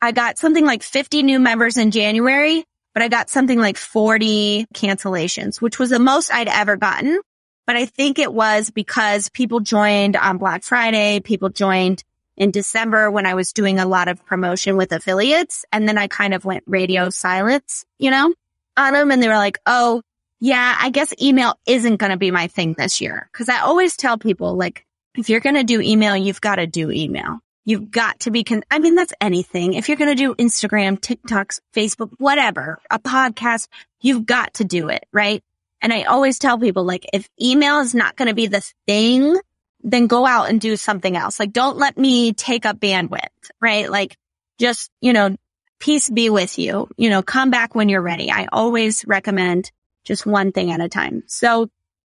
[0.00, 2.64] I got something like 50 new members in January,
[2.94, 7.20] but I got something like 40 cancellations, which was the most I'd ever gotten.
[7.66, 12.02] But I think it was because people joined on Black Friday, people joined
[12.36, 15.64] in December when I was doing a lot of promotion with affiliates.
[15.72, 18.34] And then I kind of went radio silence, you know,
[18.76, 19.10] on them.
[19.10, 20.02] And they were like, Oh,
[20.40, 23.28] yeah, I guess email isn't going to be my thing this year.
[23.32, 24.84] Cause I always tell people like,
[25.16, 27.38] if you're going to do email, you've got to do email.
[27.64, 29.74] You've got to be, con- I mean, that's anything.
[29.74, 33.68] If you're going to do Instagram, TikToks, Facebook, whatever, a podcast,
[34.00, 35.06] you've got to do it.
[35.12, 35.42] Right.
[35.80, 39.38] And I always tell people like, if email is not going to be the thing
[39.84, 41.38] then go out and do something else.
[41.38, 43.28] Like don't let me take up bandwidth,
[43.60, 43.88] right?
[43.90, 44.16] Like
[44.58, 45.36] just, you know,
[45.78, 46.88] peace be with you.
[46.96, 48.30] You know, come back when you're ready.
[48.30, 49.70] I always recommend
[50.04, 51.22] just one thing at a time.
[51.26, 51.68] So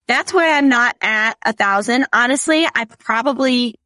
[0.06, 2.06] that's where I'm not at a thousand.
[2.12, 3.76] Honestly, I've probably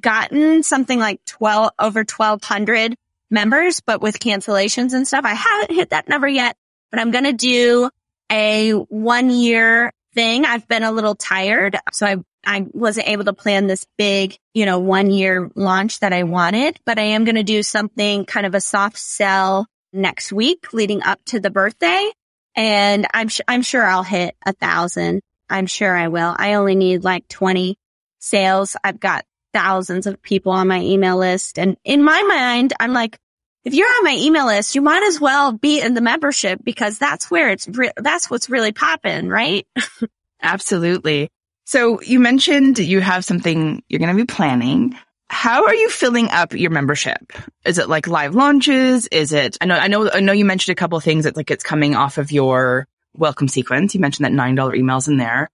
[0.00, 2.96] gotten something like 12 over 1200
[3.30, 6.56] members, but with cancellations and stuff, I haven't hit that number yet,
[6.90, 7.90] but I'm going to do
[8.30, 10.44] a one year thing.
[10.44, 11.76] I've been a little tired.
[11.92, 16.12] So I, I wasn't able to plan this big, you know, one year launch that
[16.12, 20.32] I wanted, but I am going to do something kind of a soft sell next
[20.32, 22.10] week leading up to the birthday.
[22.56, 25.20] And I'm, sh- I'm sure I'll hit a thousand.
[25.48, 26.34] I'm sure I will.
[26.36, 27.76] I only need like 20
[28.20, 28.76] sales.
[28.82, 31.58] I've got thousands of people on my email list.
[31.58, 33.18] And in my mind, I'm like,
[33.64, 36.98] if you're on my email list, you might as well be in the membership because
[36.98, 39.66] that's where it's, re- that's what's really popping, right?
[40.42, 41.30] Absolutely.
[41.70, 44.96] So you mentioned you have something you're going to be planning.
[45.28, 47.32] How are you filling up your membership?
[47.64, 49.06] Is it like live launches?
[49.06, 51.36] Is it, I know, I know, I know you mentioned a couple of things It's
[51.36, 53.94] like it's coming off of your welcome sequence.
[53.94, 55.48] You mentioned that $9 emails in there.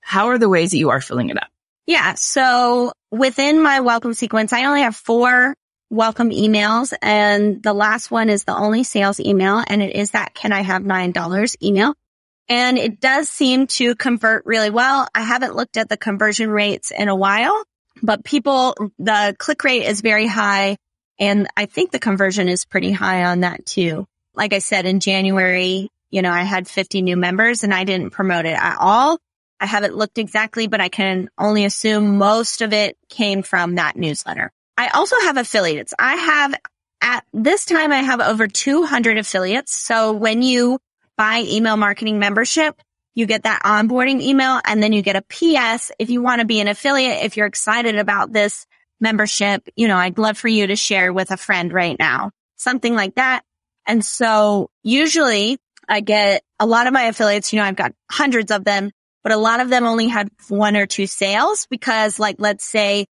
[0.00, 1.46] How are the ways that you are filling it up?
[1.86, 2.14] Yeah.
[2.14, 5.54] So within my welcome sequence, I only have four
[5.88, 10.34] welcome emails and the last one is the only sales email and it is that
[10.34, 11.94] can I have $9 email.
[12.50, 15.06] And it does seem to convert really well.
[15.14, 17.62] I haven't looked at the conversion rates in a while,
[18.02, 20.76] but people, the click rate is very high.
[21.20, 24.04] And I think the conversion is pretty high on that too.
[24.34, 28.10] Like I said, in January, you know, I had 50 new members and I didn't
[28.10, 29.18] promote it at all.
[29.60, 33.94] I haven't looked exactly, but I can only assume most of it came from that
[33.96, 34.50] newsletter.
[34.76, 35.94] I also have affiliates.
[35.98, 36.54] I have
[37.02, 39.72] at this time, I have over 200 affiliates.
[39.72, 40.78] So when you
[41.20, 42.80] buy email marketing membership,
[43.14, 45.92] you get that onboarding email and then you get a PS.
[45.98, 48.66] If you want to be an affiliate, if you're excited about this
[49.02, 52.94] membership, you know, I'd love for you to share with a friend right now, something
[52.94, 53.42] like that.
[53.86, 58.50] And so usually I get a lot of my affiliates, you know, I've got hundreds
[58.50, 58.90] of them,
[59.22, 63.04] but a lot of them only had one or two sales because like, let's say,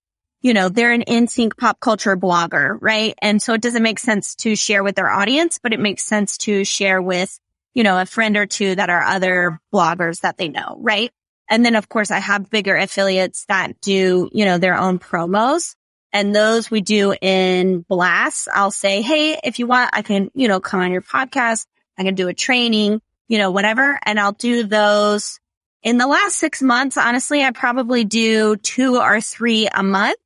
[0.42, 3.16] you know, they're an NSYNC pop culture blogger, right?
[3.22, 6.38] And so it doesn't make sense to share with their audience, but it makes sense
[6.38, 7.38] to share with,
[7.74, 11.12] you know, a friend or two that are other bloggers that they know, right?
[11.50, 15.76] And then of course I have bigger affiliates that do, you know, their own promos
[16.14, 18.48] and those we do in blasts.
[18.54, 21.66] I'll say, Hey, if you want, I can, you know, come on your podcast.
[21.98, 24.00] I can do a training, you know, whatever.
[24.04, 25.40] And I'll do those
[25.84, 26.98] in the last six months.
[26.98, 30.18] Honestly, I probably do two or three a month.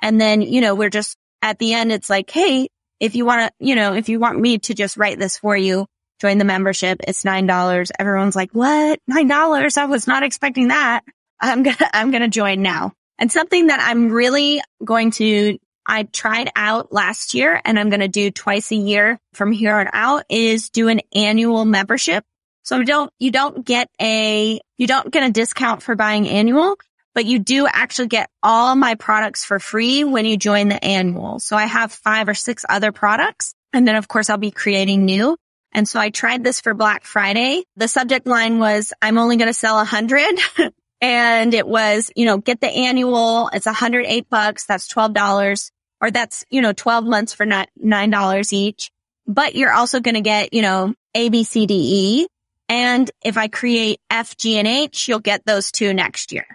[0.00, 2.68] And then, you know, we're just at the end, it's like, Hey,
[3.00, 5.56] if you want to, you know, if you want me to just write this for
[5.56, 5.86] you,
[6.22, 7.00] join the membership.
[7.06, 7.90] It's $9.
[7.98, 9.00] Everyone's like, what?
[9.10, 9.76] $9?
[9.78, 11.02] I was not expecting that.
[11.40, 12.92] I'm going to, I'm going to join now.
[13.18, 18.00] And something that I'm really going to I tried out last year and I'm going
[18.00, 22.24] to do twice a year from here on out is do an annual membership.
[22.62, 26.76] So you don't, you don't get a, you don't get a discount for buying annual,
[27.16, 31.40] but you do actually get all my products for free when you join the annual.
[31.40, 33.52] So I have five or six other products.
[33.72, 35.36] And then of course I'll be creating new.
[35.72, 37.64] And so I tried this for Black Friday.
[37.76, 40.38] The subject line was, I'm only going to sell a hundred.
[41.00, 43.48] and it was, you know, get the annual.
[43.52, 44.66] It's 108 bucks.
[44.66, 48.90] That's $12 or that's, you know, 12 months for not $9 each.
[49.26, 52.26] But you're also going to get, you know, A, B, C, D, E.
[52.68, 56.46] And if I create F, G, and H, you'll get those two next year.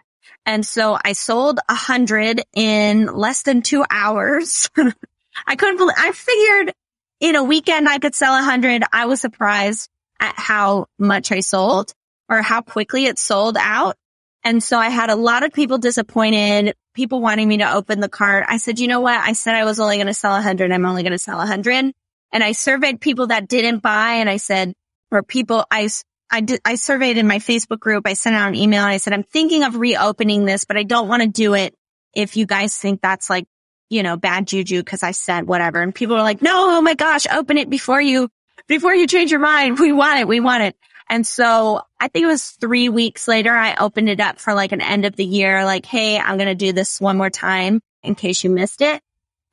[0.45, 4.69] And so I sold a hundred in less than two hours.
[5.47, 6.73] I couldn't believe, I figured
[7.19, 8.84] in a weekend I could sell a hundred.
[8.91, 11.93] I was surprised at how much I sold
[12.30, 13.95] or how quickly it sold out.
[14.43, 18.10] And so I had a lot of people disappointed, people wanting me to open the
[18.10, 18.45] cart.
[18.47, 19.19] I said, you know what?
[19.19, 20.71] I said I was only going to sell a hundred.
[20.71, 21.93] I'm only going to sell a hundred.
[22.32, 24.73] And I surveyed people that didn't buy and I said,
[25.12, 25.89] or people, I,
[26.30, 28.06] I did, I surveyed in my Facebook group.
[28.06, 30.84] I sent out an email and I said, I'm thinking of reopening this, but I
[30.84, 31.73] don't want to do it
[32.13, 33.45] if you guys think that's like,
[33.89, 35.82] you know, bad juju because I said whatever.
[35.82, 38.30] And people were like, no, oh my gosh, open it before you,
[38.67, 39.80] before you change your mind.
[39.80, 40.28] We want it.
[40.28, 40.76] We want it.
[41.10, 44.71] And so I think it was three weeks later, I opened it up for like
[44.71, 47.82] an end of the year, like, Hey, I'm going to do this one more time
[48.04, 49.02] in case you missed it.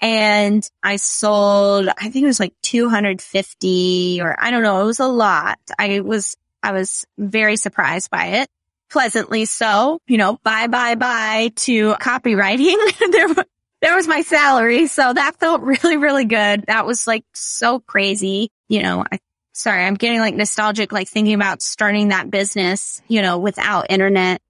[0.01, 4.83] And I sold, I think it was like 250 or I don't know.
[4.83, 5.59] It was a lot.
[5.79, 8.49] I was, I was very surprised by it.
[8.91, 12.77] Pleasantly so, you know, bye, bye, bye to copywriting.
[13.13, 13.45] there,
[13.85, 14.87] there was my salary.
[14.87, 16.65] So that felt really, really good.
[16.69, 18.51] That was like so crazy.
[18.67, 19.19] You know, I
[19.53, 24.41] sorry, I'm getting like nostalgic, like thinking about starting that business, you know, without internet.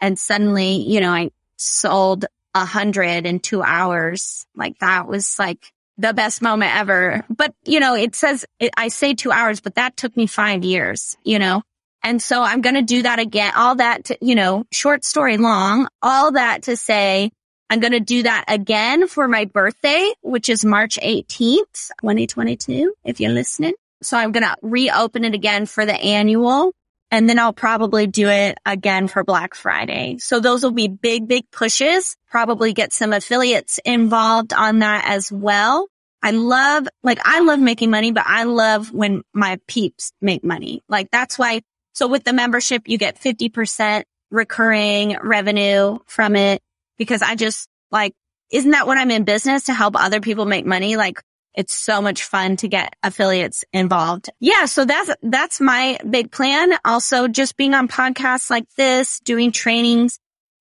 [0.00, 4.44] And suddenly, you know, I sold a hundred in two hours.
[4.56, 7.24] Like that was like the best moment ever.
[7.30, 10.64] But, you know, it says, it, I say two hours, but that took me five
[10.64, 11.62] years, you know,
[12.02, 13.52] And so I'm going to do that again.
[13.54, 17.30] All that, to, you know, short story long, all that to say,
[17.70, 23.20] I'm going to do that again for my birthday, which is March 18th, 2022, if
[23.20, 23.74] you're listening.
[24.02, 26.72] So I'm going to reopen it again for the annual
[27.12, 30.18] and then I'll probably do it again for Black Friday.
[30.18, 32.16] So those will be big, big pushes.
[32.28, 35.86] Probably get some affiliates involved on that as well.
[36.22, 40.82] I love, like, I love making money, but I love when my peeps make money.
[40.88, 41.62] Like, that's why.
[41.92, 46.62] So with the membership, you get 50% recurring revenue from it
[47.00, 48.12] because I just like,
[48.52, 50.96] isn't that what I'm in business to help other people make money?
[50.96, 51.22] Like,
[51.54, 54.28] it's so much fun to get affiliates involved.
[54.38, 54.66] Yeah.
[54.66, 56.72] So that's, that's my big plan.
[56.84, 60.18] Also just being on podcasts like this, doing trainings.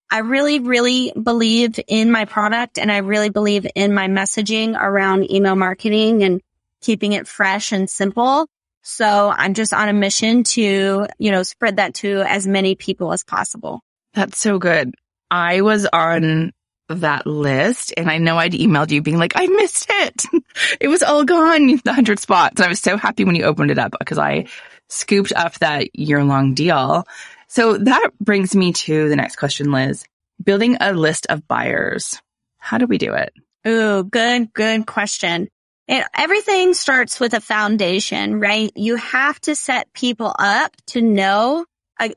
[0.10, 5.30] I really, really believe in my product and I really believe in my messaging around
[5.30, 6.42] email marketing and
[6.82, 8.48] keeping it fresh and simple.
[8.82, 13.12] So I'm just on a mission to, you know, spread that to as many people
[13.12, 13.82] as possible.
[14.14, 14.96] That's so good.
[15.32, 16.54] I was on
[16.90, 17.94] that list.
[17.96, 20.26] And I know I'd emailed you being like, I missed it.
[20.82, 22.60] it was all gone, the hundred spots.
[22.60, 24.48] And I was so happy when you opened it up because I
[24.90, 27.06] scooped up that year long deal.
[27.48, 30.06] So that brings me to the next question, Liz.
[30.44, 32.22] Building a list of buyers.
[32.58, 33.34] How do we do it?
[33.68, 35.50] Ooh, good, good question.
[35.88, 38.72] It, everything starts with a foundation, right?
[38.76, 41.66] You have to set people up to know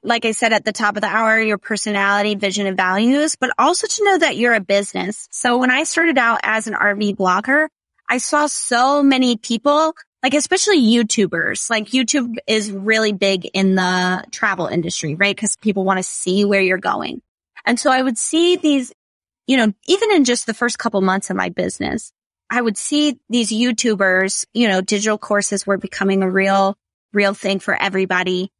[0.02, 3.50] like I said at the top of the hour, your personality, vision and values, but
[3.58, 5.28] also to know that you're a business.
[5.32, 7.68] So when I started out as an RV blogger,
[8.08, 14.24] I saw so many people, like especially YouTubers, like YouTube is really big in the
[14.30, 15.36] travel industry, right?
[15.36, 17.20] Cause people want to see where you're going.
[17.64, 18.92] And so I would see these,
[19.46, 22.12] you know, even in just the first couple months of my business,
[22.50, 26.76] I would see these YouTubers, you know, digital courses were becoming a real,
[27.12, 28.51] real thing for everybody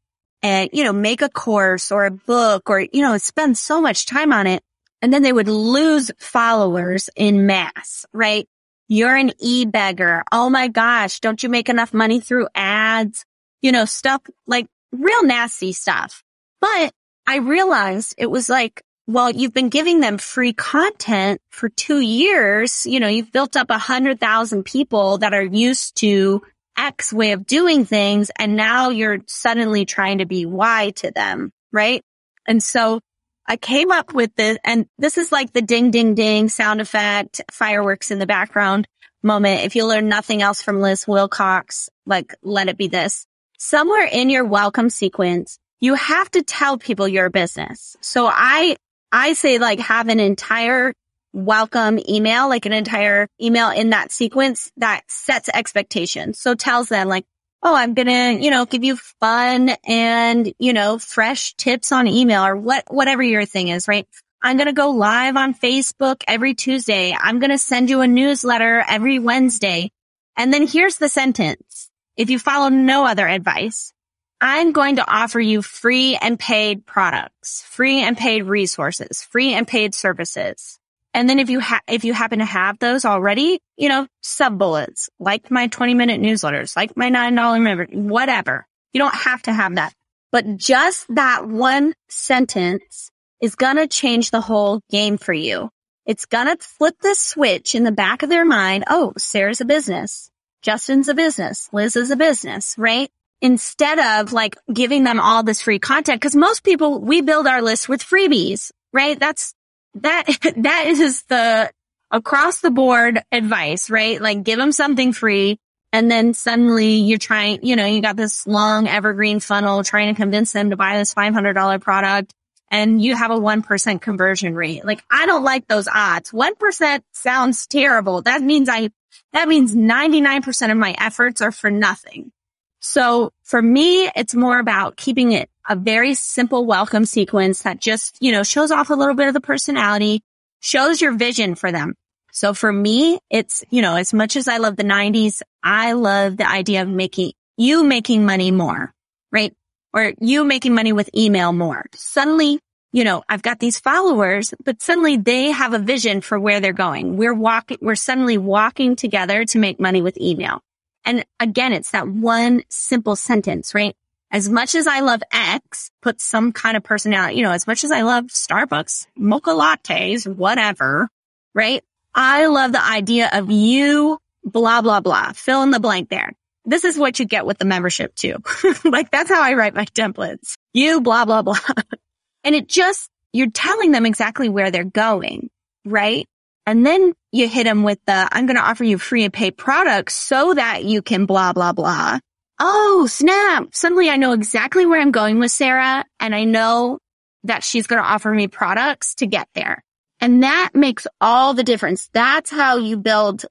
[0.43, 4.07] and, you know, make a course or a book or, you know, spend so much
[4.07, 4.63] time on it.
[5.01, 8.47] And then they would lose followers in mass, right?
[8.89, 10.23] You're an e-beggar.
[10.31, 11.21] Oh my gosh.
[11.21, 13.25] Don't you make enough money through ads?
[13.61, 16.23] You know, stuff like real nasty stuff.
[16.61, 16.93] But
[17.27, 22.87] I realized it was like, well, you've been giving them free content for two years.
[22.87, 26.43] You know, you've built up a hundred thousand people that are used to
[26.77, 28.31] X way of doing things.
[28.39, 31.53] And now you're suddenly trying to be Y to them.
[31.73, 32.03] Right.
[32.47, 33.01] And so
[33.47, 37.41] I came up with this and this is like the ding, ding, ding sound effect,
[37.51, 38.87] fireworks in the background
[39.23, 39.65] moment.
[39.65, 43.27] If you learn nothing else from Liz Wilcox, like let it be this
[43.63, 47.97] somewhere in your welcome sequence, you have to tell people your business.
[48.01, 48.77] So I,
[49.13, 50.93] I say like have an entire
[51.33, 56.39] welcome email, like an entire email in that sequence that sets expectations.
[56.39, 57.25] So tells them like,
[57.65, 62.09] Oh, I'm going to, you know, give you fun and, you know, fresh tips on
[62.09, 64.09] email or what, whatever your thing is, right?
[64.43, 67.17] I'm going to go live on Facebook every Tuesday.
[67.17, 69.93] I'm going to send you a newsletter every Wednesday.
[70.37, 71.89] And then here's the sentence.
[72.17, 73.93] If you follow no other advice,
[74.41, 79.69] I'm going to offer you free and paid products, free and paid resources, free and
[79.69, 80.81] paid services.
[81.15, 84.59] And then if you ha- if you happen to have those already, you know, sub
[84.59, 88.67] bullets, like my 20 minute newsletters, like my $9 member, whatever.
[88.93, 89.93] You don't have to have that.
[90.31, 93.11] But just that one sentence
[93.41, 95.69] is going to change the whole game for you.
[96.07, 98.85] It's going to flip the switch in the back of their mind.
[98.89, 100.31] Oh, Sara's a business.
[100.63, 101.69] Justin's a business.
[101.73, 103.11] Liz is a business, right?
[103.41, 107.61] Instead of like giving them all this free content, because most people, we build our
[107.61, 109.19] list with freebies, right?
[109.19, 109.55] That's
[109.95, 110.25] that,
[110.57, 111.71] that is the
[112.11, 114.21] across the board advice, right?
[114.21, 115.59] Like give them something free.
[115.95, 120.19] And then suddenly you're trying, you know, you got this long evergreen funnel trying to
[120.19, 122.35] convince them to buy this $500 product
[122.71, 124.85] and you have a 1% conversion rate.
[124.85, 126.31] Like I don't like those odds.
[126.31, 128.23] 1% sounds terrible.
[128.23, 128.91] That means I,
[129.33, 132.33] that means 99% of my efforts are for nothing.
[132.81, 138.17] So for me, it's more about keeping it a very simple welcome sequence that just,
[138.21, 140.23] you know, shows off a little bit of the personality,
[140.61, 141.95] shows your vision for them.
[142.33, 146.37] So for me, it's, you know, as much as I love the nineties, I love
[146.37, 148.93] the idea of making you making money more,
[149.31, 149.55] right?
[149.93, 151.85] Or you making money with email more.
[151.95, 152.59] Suddenly,
[152.93, 156.73] you know, I've got these followers, but suddenly they have a vision for where they're
[156.73, 157.17] going.
[157.17, 160.61] We're walking, we're suddenly walking together to make money with email.
[161.05, 163.95] And again, it's that one simple sentence, right?
[164.33, 167.85] As much as I love X, put some kind of personality, you know, as much
[167.85, 171.11] as I love Starbucks, mocha lattes, whatever,
[171.55, 171.85] right?
[172.15, 176.33] I love the idea of you, blah, blah, blah, fill in the blank there.
[176.65, 178.37] this is what you get with the membership too.
[178.85, 180.55] like that's how I write my templates.
[180.73, 181.59] You blah, blah, blah.
[182.45, 185.51] and it just, you're telling them exactly where they're going,
[185.85, 186.27] right?
[186.65, 189.57] And then you hit them with the, I'm going to offer you free and paid
[189.57, 192.21] products so that you can blah, blah, blah.
[192.65, 193.75] Oh, snap.
[193.75, 197.01] Suddenly I know exactly where I'm going with Sara and I know
[197.43, 199.83] that she's going to offer me products to get there.
[200.21, 202.09] And that makes all the difference.
[202.13, 203.45] That's how you build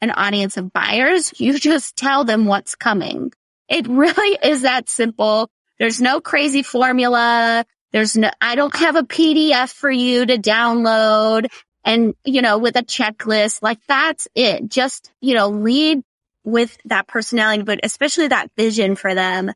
[0.00, 1.32] an audience of buyers.
[1.40, 3.32] You just tell them what's coming.
[3.68, 5.50] It really is that simple.
[5.80, 7.64] There's no crazy formula.
[7.90, 11.48] There's no, I don't have a PDF for you to download
[11.82, 13.60] and, you know, with a checklist.
[13.60, 14.68] Like that's it.
[14.68, 16.04] Just, you know, lead
[16.44, 19.52] with that personality, but especially that vision for them.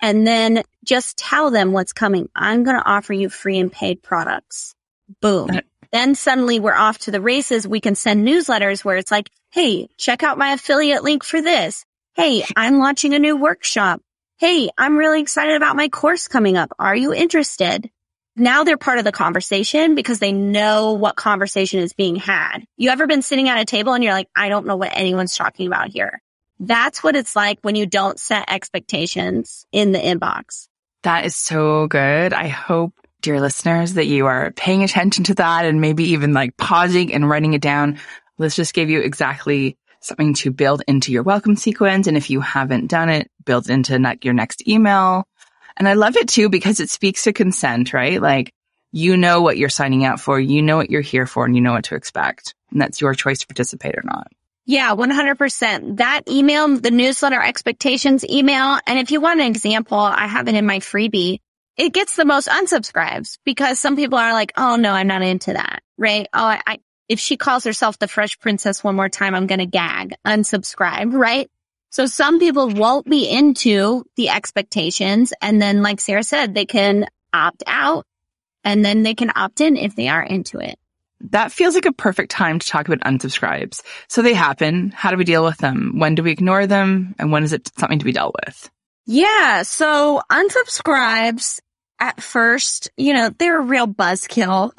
[0.00, 2.28] And then just tell them what's coming.
[2.34, 4.74] I'm going to offer you free and paid products.
[5.20, 5.48] Boom.
[5.92, 7.66] then suddenly we're off to the races.
[7.66, 11.84] We can send newsletters where it's like, Hey, check out my affiliate link for this.
[12.14, 14.00] Hey, I'm launching a new workshop.
[14.38, 16.72] Hey, I'm really excited about my course coming up.
[16.78, 17.90] Are you interested?
[18.36, 22.60] Now they're part of the conversation because they know what conversation is being had.
[22.76, 25.36] You ever been sitting at a table and you're like, I don't know what anyone's
[25.36, 26.22] talking about here.
[26.60, 30.68] That's what it's like when you don't set expectations in the inbox.
[31.02, 32.32] That is so good.
[32.32, 36.56] I hope, dear listeners, that you are paying attention to that and maybe even like
[36.56, 37.98] pausing and writing it down.
[38.38, 42.06] Let's just give you exactly something to build into your welcome sequence.
[42.06, 45.26] And if you haven't done it, build into your next email.
[45.76, 48.20] And I love it too because it speaks to consent, right?
[48.20, 48.52] Like
[48.92, 50.40] you know what you're signing up for.
[50.40, 52.54] You know what you're here for and you know what to expect.
[52.70, 54.28] And that's your choice to participate or not.
[54.68, 55.96] Yeah, 100%.
[55.96, 58.78] That email, the newsletter expectations email.
[58.86, 61.38] And if you want an example, I have it in my freebie.
[61.78, 65.54] It gets the most unsubscribes because some people are like, Oh no, I'm not into
[65.54, 65.82] that.
[65.96, 66.28] Right.
[66.34, 69.60] Oh, I, I if she calls herself the fresh princess one more time, I'm going
[69.60, 71.14] to gag, unsubscribe.
[71.14, 71.48] Right.
[71.88, 75.32] So some people won't be into the expectations.
[75.40, 78.04] And then, like Sara said, they can opt out
[78.64, 80.78] and then they can opt in if they are into it
[81.20, 83.82] that feels like a perfect time to talk about unsubscribes.
[84.08, 84.90] So they happen.
[84.90, 85.98] How do we deal with them?
[85.98, 87.14] When do we ignore them?
[87.18, 88.70] And when is it something to be dealt with?
[89.06, 89.62] Yeah.
[89.62, 91.60] So unsubscribes
[91.98, 94.72] at first, you know, they're a real buzzkill,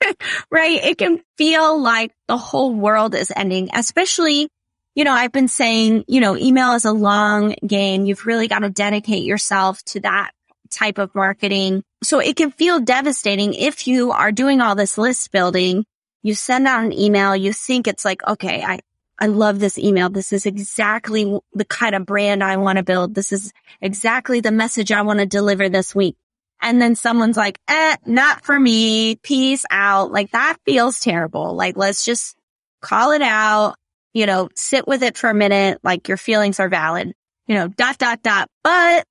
[0.50, 0.84] right?
[0.84, 4.48] It can feel like the whole world is ending, especially,
[4.94, 8.06] you know, I've been saying, you know, email is a long game.
[8.06, 10.32] You've really got to dedicate yourself to that
[10.70, 11.82] type of marketing.
[12.06, 15.84] So it can feel devastating if you are doing all this list building.
[16.22, 17.34] You send out an email.
[17.34, 18.78] You think it's like, okay, I,
[19.18, 20.08] I love this email.
[20.08, 23.16] This is exactly the kind of brand I want to build.
[23.16, 26.16] This is exactly the message I want to deliver this week.
[26.62, 29.16] And then someone's like, eh, not for me.
[29.16, 30.12] Peace out.
[30.12, 31.56] Like that feels terrible.
[31.56, 32.36] Like let's just
[32.80, 33.74] call it out,
[34.14, 35.80] you know, sit with it for a minute.
[35.82, 37.14] Like your feelings are valid,
[37.48, 38.48] you know, dot, dot, dot.
[38.62, 39.04] But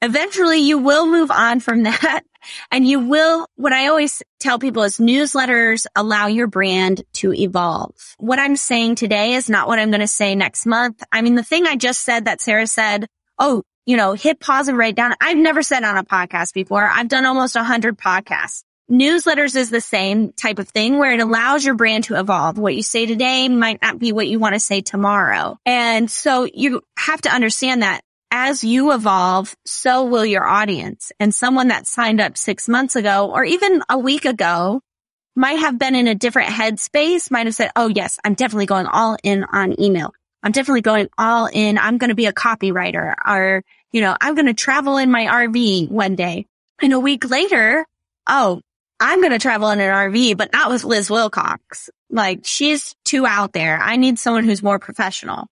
[0.00, 2.22] eventually you will move on from that
[2.70, 7.94] and you will, what I always tell people is newsletters allow your brand to evolve.
[8.18, 11.02] What I'm saying today is not what I'm going to say next month.
[11.12, 13.06] I mean, the thing I just said that Sara said,
[13.38, 15.14] Oh, you know, hit pause and write down.
[15.20, 16.84] I've never said on a podcast before.
[16.84, 18.62] I've done almost a hundred podcasts.
[18.90, 22.56] Newsletters is the same type of thing where it allows your brand to evolve.
[22.56, 25.58] What you say today might not be what you want to say tomorrow.
[25.66, 28.00] And so you have to understand that
[28.30, 31.12] as you evolve, so will your audience.
[31.18, 34.80] And someone that signed up six months ago or even a week ago
[35.34, 38.86] might have been in a different headspace, might have said, Oh yes, I'm definitely going
[38.86, 40.12] all in on email.
[40.42, 41.78] I'm definitely going all in.
[41.78, 45.26] I'm going to be a copywriter or, you know, I'm going to travel in my
[45.26, 46.46] RV one day.
[46.80, 47.84] And a week later,
[48.28, 48.60] oh,
[49.00, 51.88] I'm going to travel in an RV, but not with Liz Wilcox.
[52.10, 53.78] Like she's too out there.
[53.78, 55.46] I need someone who's more professional.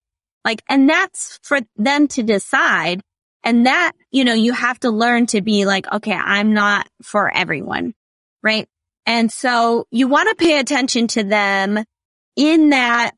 [0.47, 3.01] Like, and that's for them to decide.
[3.42, 7.28] And that, you know, you have to learn to be like, okay, I'm not for
[7.34, 7.94] everyone.
[8.44, 8.68] Right.
[9.07, 11.82] And so you want to pay attention to them
[12.36, 13.16] in that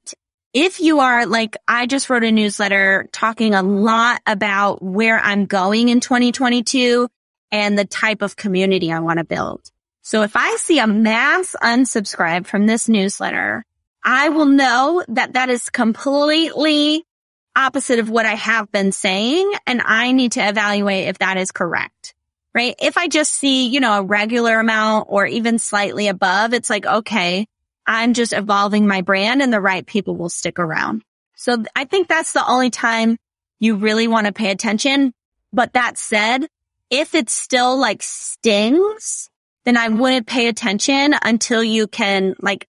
[0.55, 5.45] if you are like, I just wrote a newsletter talking a lot about where I'm
[5.45, 7.09] going in 2022
[7.53, 9.61] and the type of community I want to build.
[10.01, 13.67] So if I see a mass unsubscribe from this newsletter,
[14.03, 17.05] I will know that that is completely
[17.59, 19.53] opposite of what I have been saying.
[19.67, 22.15] And I need to evaluate if that is correct,
[22.55, 22.75] right?
[22.81, 26.87] If I just see, you know, a regular amount or even slightly above, it's like,
[26.87, 27.47] okay,
[27.87, 31.03] I'm just evolving my brand and the right people will stick around.
[31.35, 33.19] So I think that's the only time
[33.59, 35.13] you really want to pay attention.
[35.53, 36.47] But that said,
[36.91, 39.31] if it still like stings,
[39.65, 42.69] then I wouldn't pay attention until you can like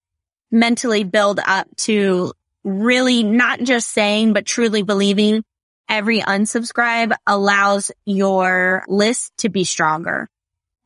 [0.52, 2.34] mentally build up to
[2.64, 5.44] really not just saying, but truly believing
[5.88, 10.28] every unsubscribe allows your list to be stronger.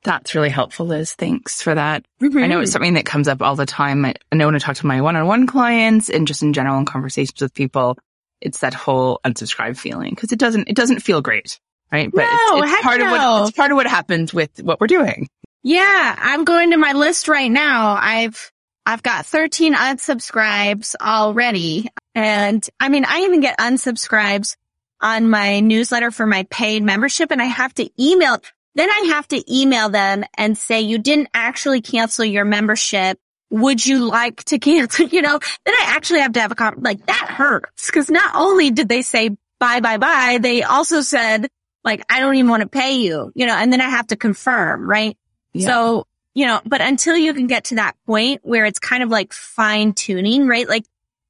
[0.03, 1.13] That's really helpful, Liz.
[1.13, 2.05] Thanks for that.
[2.21, 2.37] Mm-hmm.
[2.37, 4.05] I know it's something that comes up all the time.
[4.05, 7.41] I know when I talk to my one-on-one clients and just in general in conversations
[7.41, 7.97] with people,
[8.41, 11.59] it's that whole unsubscribe feeling because it doesn't, it doesn't feel great,
[11.91, 12.11] right?
[12.11, 13.05] But no, it's, it's part no.
[13.05, 15.29] of what, it's part of what happens with what we're doing.
[15.63, 16.15] Yeah.
[16.17, 17.97] I'm going to my list right now.
[17.99, 18.51] I've,
[18.85, 21.89] I've got 13 unsubscribes already.
[22.15, 24.57] And I mean, I even get unsubscribes
[25.01, 28.37] on my newsletter for my paid membership and I have to email,
[28.75, 33.19] then I have to email them and say, you didn't actually cancel your membership.
[33.49, 35.07] Would you like to cancel?
[35.11, 38.35] You know, then I actually have to have a con, like that hurts because not
[38.35, 39.29] only did they say
[39.59, 41.47] bye, bye, bye, they also said
[41.83, 44.15] like, I don't even want to pay you, you know, and then I have to
[44.15, 45.17] confirm, right?
[45.53, 45.67] Yeah.
[45.67, 49.09] So, you know, but until you can get to that point where it's kind of
[49.09, 50.67] like fine tuning, right?
[50.67, 50.85] Like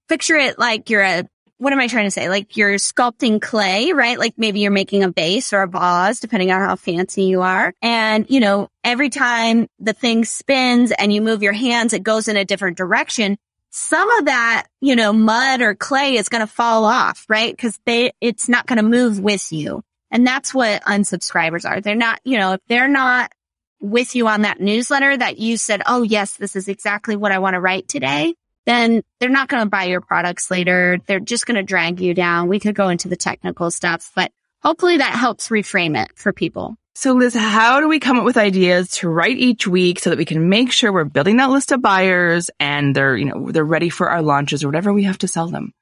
[0.07, 1.27] picture it like you're a
[1.63, 2.27] what am I trying to say?
[2.27, 4.19] Like you're sculpting clay, right?
[4.19, 7.73] Like maybe you're making a vase or a vase, depending on how fancy you are.
[7.81, 12.27] And, you know, every time the thing spins and you move your hands, it goes
[12.27, 13.37] in a different direction.
[13.69, 17.57] Some of that, you know, mud or clay is going to fall off, right?
[17.57, 19.83] Cause they, it's not going to move with you.
[20.11, 21.79] And that's what unsubscribers are.
[21.79, 23.31] They're not, you know, if they're not
[23.83, 27.39] with you on that newsletter that you said, Oh, yes, this is exactly what I
[27.39, 28.33] want to write today
[28.65, 30.99] then they're not going to buy your products later.
[31.05, 32.47] They're just going to drag you down.
[32.47, 34.31] We could go into the technical stuff, but
[34.61, 36.75] hopefully that helps reframe it for people.
[36.95, 40.19] So Liz, how do we come up with ideas to write each week so that
[40.19, 43.65] we can make sure we're building that list of buyers and they're, you know, they're
[43.65, 45.73] ready for our launches or whatever we have to sell them?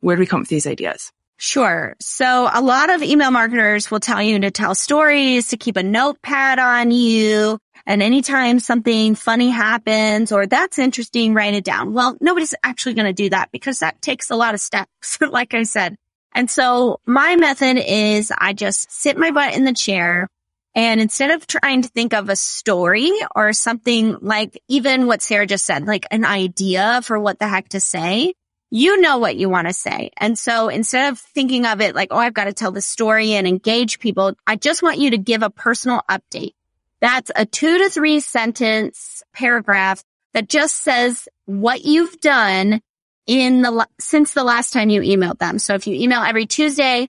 [0.00, 1.12] Where do we come up with these ideas?
[1.42, 1.96] Sure.
[2.00, 5.82] So a lot of email marketers will tell you to tell stories, to keep a
[5.82, 11.94] notepad on you, and anytime something funny happens or that's interesting, write it down.
[11.94, 15.54] Well, nobody's actually going to do that because that takes a lot of steps, like
[15.54, 15.96] I said.
[16.34, 20.28] And so my method is I just sit my butt in the chair
[20.74, 25.46] and instead of trying to think of a story or something like even what Sara
[25.46, 28.34] just said, like an idea for what the heck to say,
[28.70, 30.10] you know what you want to say.
[30.16, 33.32] And so instead of thinking of it like, oh, I've got to tell the story
[33.32, 36.54] and engage people, I just want you to give a personal update.
[37.00, 40.04] That's a two to three sentence paragraph
[40.34, 42.80] that just says what you've done
[43.26, 45.58] in the, since the last time you emailed them.
[45.58, 47.08] So if you email every Tuesday,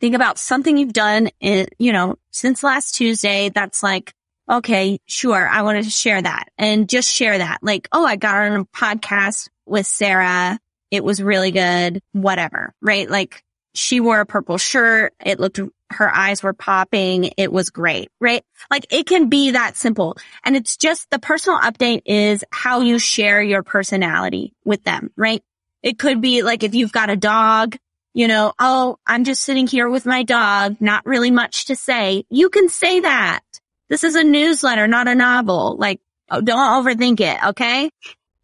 [0.00, 3.50] think about something you've done in, you know, since last Tuesday.
[3.50, 4.14] That's like,
[4.50, 5.48] okay, sure.
[5.48, 7.58] I wanted to share that and just share that.
[7.62, 10.58] Like, oh, I got on a podcast with Sara.
[10.92, 12.02] It was really good.
[12.12, 13.10] Whatever, right?
[13.10, 13.42] Like
[13.74, 15.14] she wore a purple shirt.
[15.24, 15.58] It looked
[15.90, 17.32] her eyes were popping.
[17.36, 18.44] It was great, right?
[18.70, 20.16] Like it can be that simple.
[20.44, 25.42] And it's just the personal update is how you share your personality with them, right?
[25.82, 27.76] It could be like if you've got a dog,
[28.12, 32.24] you know, oh, I'm just sitting here with my dog, not really much to say.
[32.28, 33.40] You can say that.
[33.88, 35.76] This is a newsletter, not a novel.
[35.78, 37.42] Like, oh, don't overthink it.
[37.48, 37.90] Okay.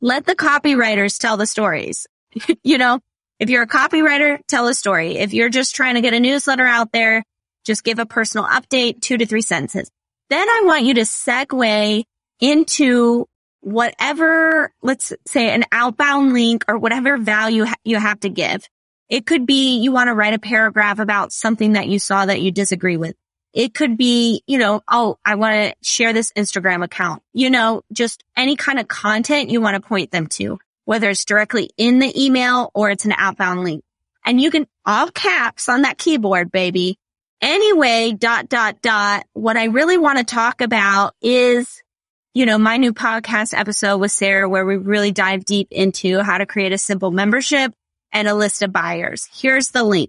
[0.01, 2.07] Let the copywriters tell the stories.
[2.63, 3.01] you know,
[3.39, 5.19] if you're a copywriter, tell a story.
[5.19, 7.25] If you're just trying to get a newsletter out there,
[7.65, 9.91] just give a personal update, two to three sentences.
[10.31, 12.05] Then I want you to segue
[12.41, 13.27] into
[13.61, 18.69] whatever, let's say an outbound link or whatever value you have to give.
[19.09, 22.43] It could be you want to write a paragraph about something that you saw that
[22.43, 23.17] you disagree with.
[23.55, 27.83] It could be, you know, oh, I want to share this Instagram account, you know,
[27.93, 30.59] just any kind of content you want to point them to,
[30.89, 33.85] whether it's directly in the email or it's an outbound link.
[34.25, 36.97] And you can all caps on that keyboard, baby.
[37.43, 39.27] Anyway, dot, dot, dot.
[39.35, 41.83] What I really want to talk about is,
[42.33, 46.39] you know, my new podcast episode with Sara where we really dive deep into how
[46.39, 47.75] to create a simple membership
[48.11, 49.29] and a list of buyers.
[49.31, 50.09] Here's the link.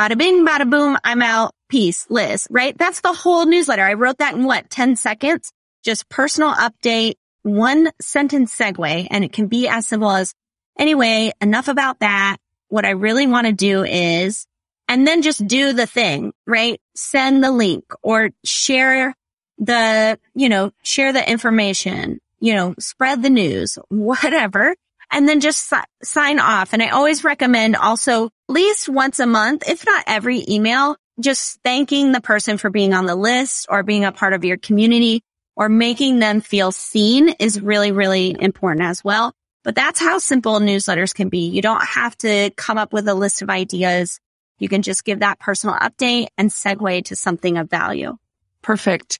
[0.00, 0.96] Bada bing, bada boom.
[1.04, 1.52] I'm out.
[1.68, 2.76] Peace, Liz, right?
[2.78, 3.82] That's the whole newsletter.
[3.82, 5.52] I wrote that in what, 10 seconds?
[5.84, 10.34] Just personal update, one sentence segue, and it can be as simple as,
[10.78, 12.38] anyway, enough about that.
[12.68, 14.46] What I really want to do is
[14.88, 16.80] and then just do the thing, right?
[16.94, 19.14] Send the link or share
[19.58, 24.74] the, you know, share the information, you know, spread the news, whatever.
[25.12, 26.72] And then just si- sign off.
[26.72, 31.60] And I always recommend also at least once a month, if not every email, just
[31.62, 35.22] thanking the person for being on the list or being a part of your community
[35.56, 39.32] or making them feel seen is really, really important as well.
[39.64, 41.48] But that's how simple newsletters can be.
[41.48, 44.20] You don't have to come up with a list of ideas.
[44.58, 48.16] You can just give that personal update and segue to something of value.
[48.62, 49.18] Perfect.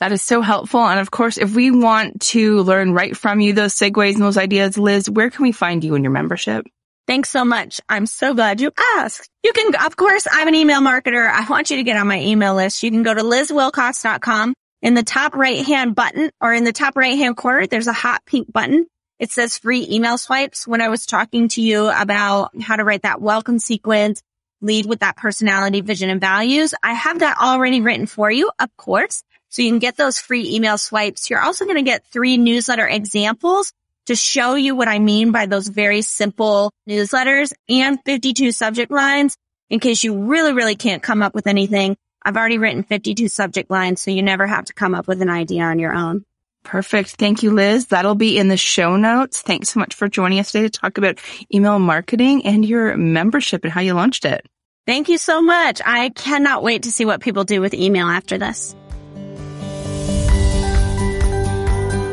[0.00, 0.86] That is so helpful.
[0.86, 4.36] And of course, if we want to learn right from you, those segues and those
[4.36, 6.66] ideas, Liz, where can we find you in your membership?
[7.06, 7.80] Thanks so much.
[7.88, 9.30] I'm so glad you asked.
[9.44, 11.30] You can, of course, I'm an email marketer.
[11.30, 12.82] I want you to get on my email list.
[12.82, 14.54] You can go to lizwilcox.com
[14.86, 17.66] in the top right hand button or in the top right hand corner.
[17.66, 18.86] There's a hot pink button.
[19.18, 20.64] It says free email swipes.
[20.64, 24.22] When I was talking to you about how to write that welcome sequence,
[24.60, 28.76] lead with that personality, vision and values, I have that already written for you, of
[28.76, 29.24] course.
[29.48, 31.30] So you can get those free email swipes.
[31.30, 33.72] You're also going to get three newsletter examples
[34.06, 39.36] to show you what I mean by those very simple newsletters and 52 subject lines
[39.68, 41.96] in case you really, really can't come up with anything.
[42.26, 45.30] I've already written 52 subject lines, so you never have to come up with an
[45.30, 46.24] idea on your own.
[46.64, 47.10] Perfect.
[47.10, 47.86] Thank you, Liz.
[47.86, 49.42] That'll be in the show notes.
[49.42, 51.20] Thanks so much for joining us today to talk about
[51.54, 54.44] email marketing and your membership and how you launched it.
[54.86, 55.80] Thank you so much.
[55.86, 58.74] I cannot wait to see what people do with email after this.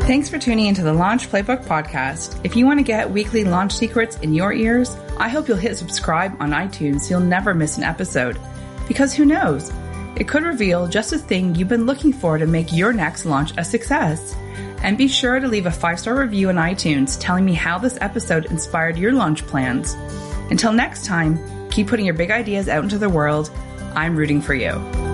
[0.06, 2.38] Thanks for tuning into the Launch Playbook podcast.
[2.44, 5.76] If you want to get weekly launch secrets in your ears, I hope you'll hit
[5.76, 8.38] subscribe on iTunes so you'll never miss an episode.
[8.86, 9.72] Because who knows?
[10.16, 13.52] It could reveal just the thing you've been looking for to make your next launch
[13.56, 14.36] a success.
[14.82, 17.98] And be sure to leave a five star review on iTunes telling me how this
[18.00, 19.94] episode inspired your launch plans.
[20.50, 21.38] Until next time,
[21.70, 23.50] keep putting your big ideas out into the world.
[23.94, 25.13] I'm rooting for you.